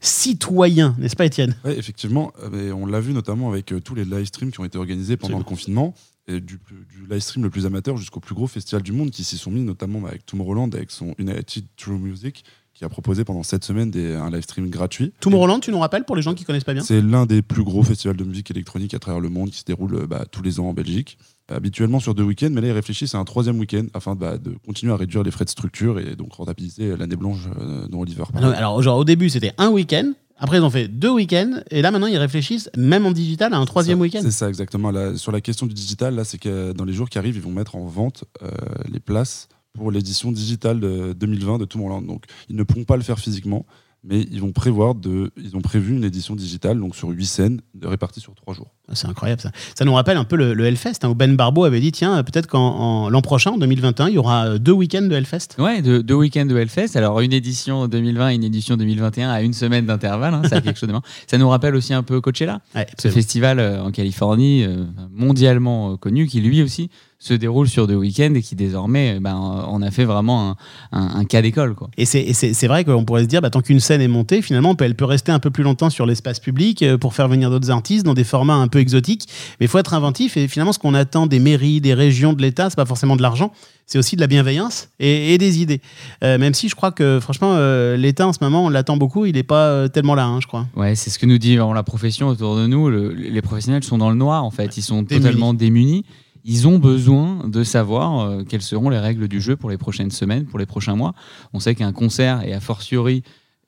citoyen, 0.00 0.94
n'est-ce 0.98 1.16
pas, 1.16 1.26
Étienne? 1.26 1.54
Ouais, 1.64 1.76
effectivement, 1.78 2.32
mais 2.52 2.72
on 2.72 2.86
l'a 2.86 3.00
vu 3.00 3.12
notamment 3.12 3.48
avec 3.50 3.72
tous 3.84 3.94
les 3.94 4.04
live 4.04 4.24
streams 4.26 4.50
qui 4.50 4.60
ont 4.60 4.64
été 4.64 4.78
organisés 4.78 5.16
pendant 5.16 5.38
Absolument. 5.38 5.38
le 5.38 5.44
confinement, 5.44 5.94
et 6.26 6.40
du, 6.40 6.58
du 6.58 7.06
live 7.10 7.20
stream 7.20 7.44
le 7.44 7.50
plus 7.50 7.66
amateur 7.66 7.96
jusqu'au 7.96 8.20
plus 8.20 8.34
gros 8.34 8.46
festival 8.46 8.82
du 8.82 8.92
monde 8.92 9.10
qui 9.10 9.24
s'y 9.24 9.36
sont 9.36 9.50
mis, 9.50 9.60
notamment 9.62 10.04
avec 10.06 10.24
Tomorrowland, 10.26 10.70
avec 10.74 10.90
son 10.90 11.14
United 11.18 11.64
True 11.76 11.98
Music, 11.98 12.44
qui 12.74 12.84
a 12.84 12.88
proposé 12.88 13.24
pendant 13.24 13.42
cette 13.42 13.64
semaine 13.64 13.90
des, 13.90 14.14
un 14.14 14.30
live 14.30 14.42
stream 14.42 14.68
gratuit. 14.68 15.12
Tomorrowland, 15.20 15.60
tu 15.60 15.70
nous 15.70 15.78
rappelles 15.78 16.04
pour 16.04 16.16
les 16.16 16.22
gens 16.22 16.34
qui 16.34 16.44
connaissent 16.44 16.64
pas 16.64 16.74
bien 16.74 16.82
C'est 16.82 17.00
l'un 17.00 17.24
des 17.24 17.40
plus 17.40 17.62
gros 17.62 17.82
festivals 17.82 18.16
de 18.16 18.24
musique 18.24 18.50
électronique 18.50 18.94
à 18.94 18.98
travers 18.98 19.20
le 19.20 19.28
monde 19.28 19.50
qui 19.50 19.58
se 19.58 19.64
déroule 19.64 19.94
euh, 19.94 20.06
bah, 20.06 20.24
tous 20.30 20.42
les 20.42 20.60
ans 20.60 20.66
en 20.66 20.74
Belgique. 20.74 21.16
Habituellement 21.48 22.00
sur 22.00 22.14
deux 22.14 22.22
week-ends, 22.22 22.48
mais 22.50 22.62
là 22.62 22.68
ils 22.68 22.72
réfléchissent 22.72 23.14
à 23.14 23.18
un 23.18 23.24
troisième 23.24 23.58
week-end 23.58 23.84
afin 23.92 24.14
bah, 24.14 24.38
de 24.38 24.54
continuer 24.64 24.92
à 24.92 24.96
réduire 24.96 25.22
les 25.22 25.30
frais 25.30 25.44
de 25.44 25.50
structure 25.50 26.00
et 26.00 26.16
donc 26.16 26.32
rentabiliser 26.32 26.96
l'année 26.96 27.16
blanche 27.16 27.40
euh, 27.60 27.86
dont 27.86 28.00
Oliver 28.00 28.24
Alors, 28.34 28.80
genre, 28.82 28.98
au 28.98 29.04
début, 29.04 29.28
c'était 29.28 29.52
un 29.58 29.68
week-end. 29.68 30.12
Après, 30.38 30.56
ils 30.58 30.62
ont 30.62 30.70
fait 30.70 30.88
deux 30.88 31.10
week-ends. 31.10 31.60
Et 31.70 31.80
là, 31.80 31.90
maintenant, 31.90 32.06
ils 32.06 32.16
réfléchissent, 32.16 32.70
même 32.76 33.06
en 33.06 33.12
digital, 33.12 33.54
à 33.54 33.58
un 33.58 33.64
troisième 33.66 34.00
week-end. 34.00 34.20
C'est 34.22 34.30
ça, 34.30 34.48
exactement. 34.48 34.90
Là, 34.90 35.16
sur 35.16 35.32
la 35.32 35.40
question 35.40 35.66
du 35.66 35.74
digital, 35.74 36.14
là, 36.14 36.24
c'est 36.24 36.38
que 36.38 36.72
dans 36.72 36.84
les 36.84 36.92
jours 36.92 37.08
qui 37.08 37.18
arrivent, 37.18 37.36
ils 37.36 37.42
vont 37.42 37.52
mettre 37.52 37.76
en 37.76 37.84
vente 37.86 38.24
euh, 38.42 38.48
les 38.90 39.00
places 39.00 39.48
pour 39.74 39.90
l'édition 39.90 40.32
digitale 40.32 40.80
de 40.80 41.12
2020 41.12 41.58
de 41.58 41.64
Tomorrowland. 41.64 42.02
Donc, 42.06 42.24
ils 42.48 42.56
ne 42.56 42.62
pourront 42.62 42.84
pas 42.84 42.96
le 42.96 43.02
faire 43.02 43.18
physiquement, 43.18 43.66
mais 44.06 44.20
ils 44.30 44.40
vont 44.40 44.52
prévoir 44.52 44.94
de, 44.94 45.30
ils 45.42 45.56
ont 45.56 45.62
prévu 45.62 45.96
une 45.96 46.04
édition 46.04 46.36
digitale, 46.36 46.78
donc 46.78 46.94
sur 46.94 47.08
huit 47.08 47.24
scènes, 47.24 47.60
réparties 47.82 48.20
sur 48.20 48.34
trois 48.34 48.52
jours. 48.54 48.70
Ah, 48.86 48.92
C'est 48.94 49.06
incroyable, 49.08 49.40
ça. 49.40 49.50
Ça 49.74 49.86
nous 49.86 49.94
rappelle 49.94 50.18
un 50.18 50.24
peu 50.24 50.36
le, 50.36 50.52
le 50.52 50.66
Hellfest, 50.66 50.98
hein, 51.04 51.08
où 51.08 51.14
Ben 51.14 51.34
Barbeau 51.36 51.64
avait 51.64 51.80
dit 51.80 51.90
tiens, 51.90 52.22
peut-être 52.22 52.46
qu'en 52.46 52.60
en- 52.60 53.08
l'an 53.08 53.22
prochain, 53.22 53.52
en 53.52 53.56
2021, 53.58 54.08
il 54.10 54.14
y 54.14 54.18
aura 54.18 54.46
euh, 54.46 54.58
deux 54.58 54.72
week-ends 54.72 55.06
de 55.06 55.14
Hellfest. 55.14 55.56
Ouais, 55.58 55.80
deux, 55.80 56.02
deux 56.02 56.14
week-ends 56.14 56.44
de 56.44 56.54
Hellfest. 56.54 56.96
Alors, 56.96 57.18
une 57.20 57.32
édition 57.32 57.88
2020 57.88 58.28
et 58.30 58.34
une 58.34 58.44
édition 58.44 58.76
2021 58.76 59.30
à 59.30 59.40
une 59.40 59.54
semaine 59.54 59.86
d'intervalle. 59.86 60.34
hein, 60.34 60.42
ça 60.50 60.56
a 60.56 60.60
quelque 60.60 60.78
chose 60.78 60.86
de 60.88 60.92
marrant. 60.92 61.04
Ça 61.26 61.38
nous 61.38 61.48
rappelle 61.48 61.74
aussi 61.74 61.94
un 61.94 62.02
peu 62.02 62.20
Coachella, 62.20 62.60
Ouais, 62.76 62.86
ce 62.98 63.08
festival 63.08 63.58
euh, 63.58 63.82
en 63.82 63.90
Californie, 63.90 64.64
euh, 64.64 64.84
mondialement 65.10 65.96
connu, 65.96 66.26
qui 66.26 66.40
lui 66.42 66.62
aussi 66.62 66.90
se 67.24 67.32
déroule 67.34 67.68
sur 67.68 67.86
deux 67.86 67.94
week-ends 67.94 68.34
et 68.34 68.42
qui 68.42 68.54
désormais, 68.54 69.16
euh, 69.16 69.20
ben, 69.20 69.34
on 69.68 69.80
a 69.80 69.90
fait 69.90 70.04
vraiment 70.04 70.50
un, 70.50 70.56
un- 70.92 71.16
un 71.20 71.24
cas 71.24 71.40
d'école. 71.40 71.74
quoi. 71.74 71.88
Et 71.96 72.04
c'est- 72.04 72.20
et 72.22 72.34
c'est 72.34 72.52
c'est 72.52 72.66
vrai 72.66 72.84
qu'on 72.84 73.04
pourrait 73.04 73.22
se 73.22 73.28
dire, 73.28 73.40
bah, 73.40 73.48
tant 73.50 73.62
qu'une 73.62 73.80
scène 73.80 74.02
est 74.02 74.08
montée, 74.08 74.42
finalement, 74.42 74.76
elle 74.80 74.94
peut 74.94 75.06
rester 75.06 75.32
un 75.32 75.38
peu 75.38 75.50
plus 75.50 75.64
longtemps 75.64 75.88
sur 75.90 76.04
l'espace 76.04 76.38
public 76.38 76.82
euh, 76.82 76.98
pour 76.98 77.14
faire 77.14 77.28
venir 77.28 77.48
d'autres 77.50 77.70
artistes 77.70 78.04
dans 78.04 78.12
des 78.14 78.24
formats 78.24 78.56
un 78.56 78.68
peu 78.68 78.78
exotiques. 78.78 79.26
Mais 79.58 79.66
il 79.66 79.68
faut 79.70 79.78
être 79.78 79.94
inventif. 79.94 80.36
Et 80.36 80.48
finalement, 80.48 80.72
ce 80.72 80.78
qu'on 80.78 80.92
attend 80.94 81.26
des 81.26 81.38
mairies, 81.38 81.80
des 81.80 81.94
régions, 81.94 82.34
de 82.34 82.42
l'État, 82.42 82.68
c'est 82.68 82.76
pas 82.76 82.84
forcément 82.84 83.16
de 83.16 83.22
l'argent, 83.22 83.52
c'est 83.86 83.98
aussi 83.98 84.16
de 84.16 84.20
la 84.20 84.26
bienveillance 84.26 84.88
et, 85.00 85.32
et 85.34 85.38
des 85.38 85.60
idées. 85.62 85.80
Euh, 86.22 86.36
même 86.38 86.52
si 86.54 86.68
je 86.68 86.74
crois 86.74 86.92
que, 86.92 87.20
franchement, 87.20 87.54
euh, 87.54 87.96
l'État 87.96 88.26
en 88.28 88.32
ce 88.34 88.38
moment, 88.42 88.66
on 88.66 88.68
l'attend 88.68 88.96
beaucoup, 88.98 89.24
il 89.24 89.34
n'est 89.34 89.42
pas 89.42 89.68
euh, 89.68 89.88
tellement 89.88 90.14
là, 90.14 90.26
hein, 90.26 90.40
je 90.42 90.46
crois. 90.46 90.66
Ouais, 90.76 90.94
c'est 90.94 91.08
ce 91.10 91.18
que 91.18 91.24
nous 91.26 91.38
dit 91.38 91.56
vraiment 91.56 91.72
la 91.72 91.82
profession 91.82 92.28
autour 92.28 92.56
de 92.56 92.66
nous. 92.66 92.90
Le- 92.90 93.12
les 93.14 93.42
professionnels 93.42 93.82
sont 93.84 93.96
dans 93.98 94.10
le 94.10 94.16
noir, 94.16 94.44
en 94.44 94.50
fait. 94.50 94.76
Ils 94.76 94.82
sont 94.82 95.02
Démunis. 95.02 95.24
totalement 95.24 95.54
démunis. 95.54 96.04
Ils 96.44 96.68
ont 96.68 96.78
besoin 96.78 97.48
de 97.48 97.64
savoir 97.64 98.20
euh, 98.20 98.44
quelles 98.44 98.62
seront 98.62 98.90
les 98.90 98.98
règles 98.98 99.28
du 99.28 99.40
jeu 99.40 99.56
pour 99.56 99.70
les 99.70 99.78
prochaines 99.78 100.10
semaines, 100.10 100.44
pour 100.44 100.58
les 100.58 100.66
prochains 100.66 100.94
mois. 100.94 101.14
On 101.54 101.60
sait 101.60 101.74
qu'un 101.74 101.92
concert, 101.92 102.42
et 102.42 102.52
a 102.52 102.60
fortiori 102.60 103.22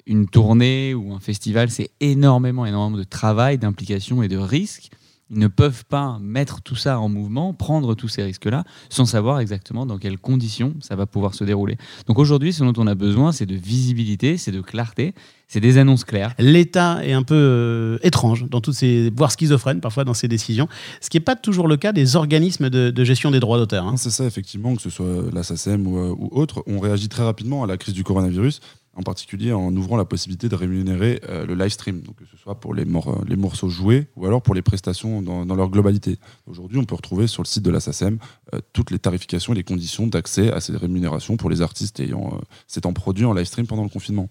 une 0.06 0.28
tournée 0.28 0.94
ou 0.94 1.14
un 1.14 1.18
festival, 1.18 1.70
c'est 1.70 1.90
énormément, 2.00 2.64
énormément 2.66 2.98
de 2.98 3.04
travail, 3.04 3.58
d'implication 3.58 4.22
et 4.22 4.28
de 4.28 4.36
risques. 4.36 4.90
Ils 5.30 5.38
ne 5.38 5.48
peuvent 5.48 5.84
pas 5.84 6.18
mettre 6.20 6.62
tout 6.62 6.76
ça 6.76 7.00
en 7.00 7.08
mouvement, 7.08 7.52
prendre 7.52 7.94
tous 7.94 8.06
ces 8.06 8.22
risques-là, 8.22 8.64
sans 8.88 9.06
savoir 9.06 9.40
exactement 9.40 9.84
dans 9.84 9.98
quelles 9.98 10.18
conditions 10.18 10.74
ça 10.80 10.94
va 10.94 11.06
pouvoir 11.06 11.34
se 11.34 11.42
dérouler. 11.42 11.76
Donc 12.06 12.18
aujourd'hui, 12.20 12.52
ce 12.52 12.62
dont 12.62 12.72
on 12.76 12.86
a 12.86 12.94
besoin, 12.94 13.32
c'est 13.32 13.46
de 13.46 13.56
visibilité, 13.56 14.36
c'est 14.36 14.52
de 14.52 14.60
clarté, 14.60 15.14
c'est 15.48 15.60
des 15.60 15.78
annonces 15.78 16.04
claires. 16.04 16.32
L'État 16.38 17.04
est 17.04 17.12
un 17.12 17.24
peu 17.24 17.34
euh, 17.34 17.98
étrange 18.02 18.48
dans 18.48 18.60
toutes 18.60 18.74
ces, 18.74 19.10
voire 19.16 19.32
schizophrène 19.32 19.80
parfois 19.80 20.04
dans 20.04 20.14
ses 20.14 20.28
décisions, 20.28 20.68
ce 21.00 21.10
qui 21.10 21.16
n'est 21.16 21.24
pas 21.24 21.36
toujours 21.36 21.66
le 21.66 21.76
cas 21.76 21.92
des 21.92 22.14
organismes 22.14 22.70
de, 22.70 22.90
de 22.90 23.04
gestion 23.04 23.32
des 23.32 23.40
droits 23.40 23.58
d'auteur. 23.58 23.86
hein. 23.86 23.96
C'est 23.96 24.10
ça, 24.10 24.24
effectivement, 24.24 24.76
que 24.76 24.82
ce 24.82 24.90
soit 24.90 25.24
la 25.32 25.42
SACEM 25.42 25.86
ou, 25.86 25.98
euh, 25.98 26.14
ou 26.16 26.28
autre, 26.32 26.62
on 26.68 26.78
réagit 26.78 27.08
très 27.08 27.24
rapidement 27.24 27.64
à 27.64 27.66
la 27.66 27.76
crise 27.76 27.94
du 27.94 28.04
coronavirus, 28.04 28.60
en 28.96 29.02
particulier 29.02 29.52
en 29.52 29.74
ouvrant 29.76 29.96
la 29.96 30.04
possibilité 30.04 30.48
de 30.48 30.54
rémunérer 30.54 31.20
euh, 31.28 31.46
le 31.46 31.54
live 31.54 31.68
stream, 31.68 32.02
que 32.16 32.24
ce 32.30 32.36
soit 32.36 32.58
pour 32.58 32.74
les, 32.74 32.84
mor- 32.84 33.22
les 33.28 33.36
morceaux 33.36 33.68
joués 33.68 34.08
ou 34.16 34.26
alors 34.26 34.42
pour 34.42 34.54
les 34.54 34.62
prestations 34.62 35.22
dans, 35.22 35.44
leur 35.54 35.68
globalité. 35.68 36.18
Aujourd'hui, 36.46 36.78
on 36.78 36.84
peut 36.84 36.94
retrouver 36.94 37.26
sur 37.26 37.42
le 37.42 37.46
site 37.46 37.62
de 37.62 37.70
la 37.70 37.80
SACEM 37.80 38.18
euh, 38.54 38.60
toutes 38.72 38.90
les 38.90 38.98
tarifications 38.98 39.52
et 39.52 39.56
les 39.56 39.64
conditions 39.64 40.06
d'accès 40.06 40.50
à 40.50 40.60
ces 40.60 40.76
rémunérations 40.76 41.36
pour 41.36 41.50
les 41.50 41.60
artistes 41.60 42.00
ayant 42.00 42.32
euh, 42.32 42.38
s'étant 42.66 42.92
produits 42.92 43.26
en 43.26 43.34
live 43.34 43.44
stream 43.44 43.66
pendant 43.66 43.84
le 43.84 43.90
confinement. 43.90 44.28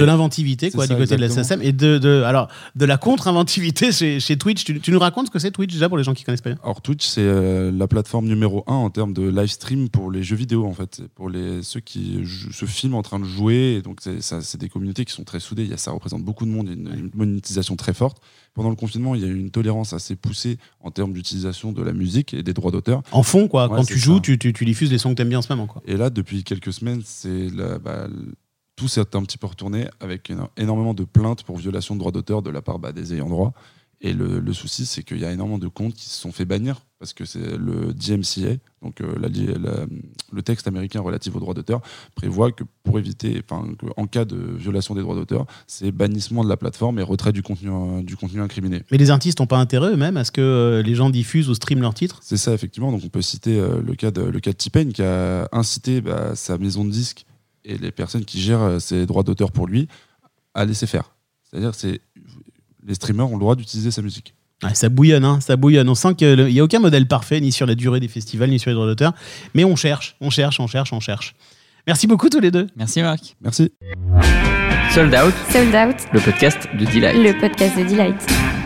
De 0.00 0.04
l'inventivité 0.04 0.70
quoi 0.70 0.86
du 0.86 0.96
côté 0.96 1.16
de 1.16 1.20
la. 1.20 1.28
SACEM 1.28 1.60
et 1.62 1.72
de, 1.72 1.98
de 1.98 2.22
alors 2.22 2.48
de 2.76 2.84
la 2.84 2.96
contre-inventivité 2.98 3.92
chez, 3.92 4.20
chez 4.20 4.36
Twitch. 4.36 4.64
Tu, 4.64 4.80
tu 4.80 4.90
nous 4.90 4.98
racontes 4.98 5.26
ce 5.26 5.30
que 5.30 5.38
c'est 5.38 5.50
Twitch 5.50 5.72
déjà 5.72 5.88
pour 5.88 5.98
les 5.98 6.04
gens 6.04 6.14
qui 6.14 6.24
connaissent 6.24 6.40
pas 6.40 6.50
bien? 6.50 6.58
Alors 6.62 6.80
Twitch, 6.82 7.06
c'est 7.06 7.20
euh, 7.22 7.70
la 7.72 7.86
plateforme 7.86 8.26
numéro 8.26 8.64
un 8.66 8.74
en 8.74 8.90
termes 8.90 9.12
de 9.12 9.22
live 9.28 9.46
stream 9.50 9.88
pour 9.88 10.10
les 10.10 10.22
jeux 10.22 10.36
vidéo 10.36 10.66
en 10.66 10.72
fait, 10.72 11.02
pour 11.14 11.28
les 11.30 11.62
ceux 11.62 11.80
qui 11.80 12.20
se 12.52 12.64
filment 12.66 12.94
en 12.96 13.02
train 13.02 13.20
de 13.20 13.24
jouer. 13.24 13.76
Et 13.78 13.82
donc 13.82 14.00
c'est 14.02 14.56
des 14.58 14.68
communautés 14.68 15.04
qui 15.04 15.12
sont 15.12 15.24
très 15.24 15.40
soudées. 15.40 15.64
Il 15.64 15.70
y 15.70 15.74
a, 15.74 15.76
ça 15.78 15.90
représente 15.92 16.22
beaucoup 16.22 16.44
de 16.44 16.50
monde, 16.50 16.68
une, 16.68 16.88
une 16.92 17.10
monétisation 17.14 17.76
très 17.76 17.94
forte. 17.94 18.18
Pendant 18.54 18.68
le 18.68 18.76
confinement, 18.76 19.14
il 19.14 19.22
y 19.22 19.24
a 19.24 19.28
eu 19.28 19.38
une 19.38 19.50
tolérance 19.50 19.94
assez 19.94 20.14
poussée 20.14 20.58
en 20.80 20.90
termes 20.90 21.14
d'utilisation 21.14 21.72
de 21.72 21.82
la 21.82 21.92
musique 21.94 22.34
et 22.34 22.42
des 22.42 22.52
droits 22.52 22.70
d'auteur. 22.70 23.02
En 23.10 23.22
fond 23.22 23.48
quoi, 23.48 23.70
Ouais, 23.70 23.76
quand 23.78 23.84
tu 23.84 23.98
joues, 23.98 24.20
tu, 24.20 24.38
tu, 24.38 24.52
tu 24.52 24.64
diffuses 24.66 24.90
les 24.90 24.98
sons 24.98 25.10
que 25.10 25.14
t'aimes 25.14 25.30
bien 25.30 25.38
en 25.38 25.42
ce 25.42 25.50
moment 25.52 25.66
quoi. 25.66 25.82
Et 25.86 25.96
là, 25.96 26.10
depuis 26.10 26.44
quelques 26.44 26.72
semaines, 26.72 27.00
c'est 27.04 27.48
la- 27.54 27.78
bah, 27.78 28.08
tout 28.82 28.88
s'est 28.88 29.00
un 29.00 29.22
petit 29.22 29.38
peu 29.38 29.46
retourné 29.46 29.86
avec 30.00 30.28
éno- 30.28 30.48
énormément 30.56 30.92
de 30.92 31.04
plaintes 31.04 31.44
pour 31.44 31.56
violation 31.56 31.94
de 31.94 32.00
droits 32.00 32.10
d'auteur 32.10 32.42
de 32.42 32.50
la 32.50 32.62
part 32.62 32.80
bah, 32.80 32.90
des 32.92 33.14
ayants 33.14 33.28
droit. 33.28 33.52
Et 34.04 34.12
le, 34.12 34.40
le 34.40 34.52
souci, 34.52 34.84
c'est 34.84 35.04
qu'il 35.04 35.20
y 35.20 35.24
a 35.24 35.30
énormément 35.30 35.58
de 35.60 35.68
comptes 35.68 35.94
qui 35.94 36.08
se 36.08 36.20
sont 36.20 36.32
fait 36.32 36.44
bannir 36.44 36.80
parce 36.98 37.12
que 37.12 37.24
c'est 37.24 37.56
le 37.56 37.92
DMCA, 37.94 38.56
donc 38.82 39.00
euh, 39.00 39.14
la 39.20 39.28
li- 39.28 39.46
la- 39.46 39.86
le 40.32 40.42
texte 40.42 40.66
américain 40.66 41.00
relatif 41.00 41.36
aux 41.36 41.38
droits 41.38 41.54
d'auteur, 41.54 41.80
prévoit 42.16 42.50
que 42.50 42.64
pour 42.82 42.98
éviter, 42.98 43.40
enfin, 43.48 43.64
en 43.96 44.06
cas 44.08 44.24
de 44.24 44.36
violation 44.36 44.96
des 44.96 45.02
droits 45.02 45.14
d'auteur, 45.14 45.46
c'est 45.68 45.92
bannissement 45.92 46.42
de 46.42 46.48
la 46.48 46.56
plateforme 46.56 46.98
et 46.98 47.02
retrait 47.04 47.32
du 47.32 47.44
contenu, 47.44 47.70
euh, 47.70 48.02
du 48.02 48.16
contenu 48.16 48.40
incriminé. 48.40 48.82
Mais 48.90 48.98
les 48.98 49.10
artistes 49.10 49.38
n'ont 49.38 49.46
pas 49.46 49.58
intérêt 49.58 49.92
eux-mêmes 49.92 50.16
à 50.16 50.24
ce 50.24 50.32
que 50.32 50.40
euh, 50.40 50.82
les 50.82 50.96
gens 50.96 51.08
diffusent 51.08 51.48
ou 51.48 51.54
streament 51.54 51.80
leurs 51.82 51.94
titres? 51.94 52.18
C'est 52.22 52.36
ça, 52.36 52.52
effectivement. 52.54 52.90
Donc, 52.90 53.02
on 53.04 53.08
peut 53.08 53.22
citer 53.22 53.60
le 53.60 53.94
cas 53.94 54.10
de, 54.10 54.22
le 54.22 54.40
cas 54.40 54.50
de 54.50 54.56
T-Pain 54.56 54.90
qui 54.90 55.02
a 55.02 55.48
incité 55.52 56.00
bah, 56.00 56.34
sa 56.34 56.58
maison 56.58 56.84
de 56.84 56.90
disques 56.90 57.24
et 57.64 57.78
les 57.78 57.90
personnes 57.90 58.24
qui 58.24 58.40
gèrent 58.40 58.62
euh, 58.62 58.78
ses 58.78 59.06
droits 59.06 59.22
d'auteur 59.22 59.52
pour 59.52 59.66
lui 59.66 59.88
à 60.54 60.64
laisser 60.64 60.86
faire. 60.86 61.14
C'est-à-dire, 61.42 61.74
c'est 61.74 62.00
les 62.86 62.94
streamers 62.94 63.28
ont 63.30 63.34
le 63.34 63.40
droit 63.40 63.54
d'utiliser 63.56 63.90
sa 63.90 64.02
musique. 64.02 64.34
Ouais, 64.62 64.74
ça 64.74 64.88
bouillonne, 64.88 65.24
hein, 65.24 65.40
ça 65.40 65.56
bouillonne. 65.56 65.88
On 65.88 65.94
sent 65.94 66.14
qu'il 66.14 66.46
n'y 66.46 66.60
a 66.60 66.64
aucun 66.64 66.78
modèle 66.78 67.06
parfait, 67.06 67.40
ni 67.40 67.50
sur 67.50 67.66
la 67.66 67.74
durée 67.74 68.00
des 68.00 68.08
festivals, 68.08 68.50
ni 68.50 68.58
sur 68.58 68.70
les 68.70 68.74
droits 68.74 68.86
d'auteur. 68.86 69.12
Mais 69.54 69.64
on 69.64 69.76
cherche, 69.76 70.16
on 70.20 70.30
cherche, 70.30 70.60
on 70.60 70.66
cherche, 70.66 70.92
on 70.92 71.00
cherche. 71.00 71.34
Merci 71.86 72.06
beaucoup 72.06 72.28
tous 72.28 72.40
les 72.40 72.50
deux. 72.50 72.68
Merci 72.76 73.02
Marc. 73.02 73.36
Merci. 73.40 73.72
Sold 74.94 75.14
Out, 75.14 75.34
Sold 75.50 75.74
Out, 75.74 75.96
le 76.12 76.20
podcast 76.20 76.68
de 76.78 76.84
Delight. 76.84 77.16
le 77.16 77.40
podcast 77.40 77.76
de 77.76 77.84
Delight. 77.84 78.61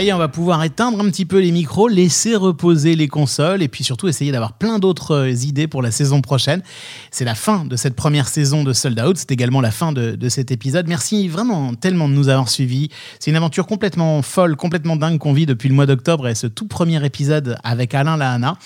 On 0.00 0.16
va 0.16 0.28
pouvoir 0.28 0.62
éteindre 0.62 1.00
un 1.00 1.10
petit 1.10 1.24
peu 1.24 1.40
les 1.40 1.50
micros, 1.50 1.88
laisser 1.88 2.36
reposer 2.36 2.94
les 2.94 3.08
consoles 3.08 3.64
et 3.64 3.68
puis 3.68 3.82
surtout 3.82 4.06
essayer 4.06 4.30
d'avoir 4.30 4.52
plein 4.52 4.78
d'autres 4.78 5.10
euh, 5.10 5.30
idées 5.30 5.66
pour 5.66 5.82
la 5.82 5.90
saison 5.90 6.20
prochaine. 6.20 6.62
C'est 7.10 7.24
la 7.24 7.34
fin 7.34 7.64
de 7.64 7.74
cette 7.74 7.96
première 7.96 8.28
saison 8.28 8.62
de 8.62 8.72
Sold 8.72 8.98
Out. 9.00 9.16
C'est 9.16 9.32
également 9.32 9.60
la 9.60 9.72
fin 9.72 9.90
de, 9.90 10.16
cet 10.28 10.52
épisode. 10.52 10.86
Merci 10.86 11.26
vraiment 11.26 11.74
tellement 11.74 12.08
de 12.08 12.14
nous 12.14 12.28
avoir 12.28 12.48
suivis. 12.48 12.90
C'est 13.18 13.32
une 13.32 13.36
aventure 13.36 13.66
complètement 13.66 14.22
folle, 14.22 14.54
complètement 14.54 14.94
dingue 14.94 15.18
qu'on 15.18 15.32
vit 15.32 15.46
depuis 15.46 15.68
le 15.68 15.74
mois 15.74 15.86
d'octobre 15.86 16.28
et 16.28 16.36
ce 16.36 16.46
tout 16.46 16.68
premier 16.68 17.04
épisode 17.04 17.56
avec 17.64 17.92
Alain 17.92 18.16
Lahana. 18.16 18.56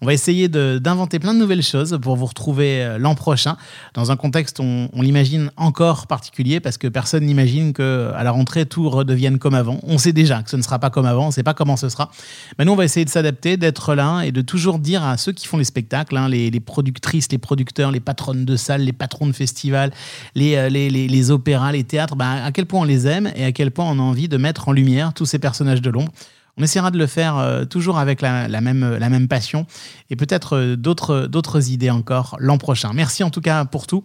On 0.00 0.06
va 0.06 0.14
essayer 0.14 0.48
d'inventer 0.48 1.18
plein 1.18 1.34
de 1.34 1.38
nouvelles 1.38 1.62
choses 1.62 1.98
pour 2.00 2.16
vous 2.16 2.26
retrouver 2.26 2.82
euh, 2.82 2.98
l'an 2.98 3.14
prochain 3.14 3.56
dans 3.92 4.10
un 4.10 4.16
contexte, 4.16 4.58
on, 4.58 4.88
on 4.94 5.02
l'imagine 5.02 5.50
encore 5.56 6.06
particulier 6.06 6.60
parce 6.60 6.78
que 6.78 6.88
personne 6.88 7.26
n'imagine 7.26 7.74
que 7.74 8.10
à 8.14 8.22
la 8.22 8.30
rentrée 8.30 8.64
tout 8.64 8.88
redevienne 8.88 9.38
comme 9.38 9.54
avant. 9.54 9.80
On 9.82 9.98
sait 9.98 10.12
déjà 10.12 10.42
que 10.42 10.50
ce 10.50 10.56
ne 10.56 10.62
sera 10.62 10.77
pas 10.78 10.90
comme 10.90 11.06
avant, 11.06 11.24
on 11.24 11.26
ne 11.28 11.32
sait 11.32 11.42
pas 11.42 11.54
comment 11.54 11.76
ce 11.76 11.88
sera. 11.88 12.10
Nous, 12.58 12.72
on 12.72 12.76
va 12.76 12.84
essayer 12.84 13.04
de 13.04 13.10
s'adapter, 13.10 13.56
d'être 13.56 13.94
là 13.94 14.22
et 14.22 14.32
de 14.32 14.40
toujours 14.40 14.78
dire 14.78 15.02
à 15.02 15.16
ceux 15.16 15.32
qui 15.32 15.46
font 15.46 15.58
les 15.58 15.64
spectacles, 15.64 16.16
hein, 16.16 16.28
les, 16.28 16.60
productrices, 16.60 17.30
les 17.30 17.38
producteurs, 17.38 17.90
les 17.90 18.00
patronnes 18.00 18.44
de 18.44 18.56
salles, 18.56 18.82
les 18.82 18.92
patrons 18.92 19.26
de 19.26 19.32
festivals, 19.32 19.92
les, 20.34 20.56
euh, 20.56 21.30
opéras, 21.30 21.72
les 21.72 21.84
théâtres, 21.84 22.16
ben, 22.16 22.42
à 22.44 22.52
quel 22.52 22.66
point 22.66 22.80
on 22.80 22.84
les 22.84 23.06
aime 23.06 23.30
et 23.36 23.44
à 23.44 23.52
quel 23.52 23.70
point 23.70 23.84
on 23.86 23.98
a 23.98 24.02
envie 24.02 24.28
de 24.28 24.36
mettre 24.36 24.68
en 24.68 24.72
lumière 24.72 25.12
tous 25.14 25.26
ces 25.26 25.38
personnages 25.38 25.82
de 25.82 25.90
l'ombre. 25.90 26.12
On 26.58 26.62
essaiera 26.62 26.90
de 26.90 26.98
le 26.98 27.06
faire 27.06 27.38
euh, 27.38 27.64
toujours 27.64 27.98
avec 27.98 28.20
la, 28.20 28.48
la 28.48 28.60
même, 28.60 29.28
passion 29.28 29.66
et 30.10 30.16
peut-être 30.16 30.56
euh, 30.56 30.76
d'autres 30.76 31.70
idées 31.70 31.90
encore 31.90 32.36
l'an 32.38 32.58
prochain. 32.58 32.92
Merci 32.94 33.22
en 33.22 33.30
tout 33.30 33.40
cas 33.40 33.64
pour 33.64 33.86
tout. 33.86 34.02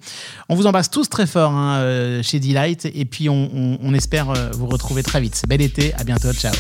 On 0.50 0.56
vous 0.56 0.68
embrasse 0.68 0.89
tous 0.89 1.10
très 1.10 1.28
fort 1.28 1.52
hein, 1.52 1.78
euh, 1.78 2.24
chez 2.24 2.39
Delight 2.39 2.86
et 2.94 3.06
puis 3.06 3.30
on, 3.30 3.94
espère 3.94 4.30
euh, 4.30 4.50
vous 4.54 4.68
retrouver 4.68 5.04
très 5.04 5.22
vite. 5.22 5.44
Bel 5.48 5.62
été, 5.62 5.94
à 5.96 6.04
bientôt, 6.04 6.34
ciao. 6.34 6.54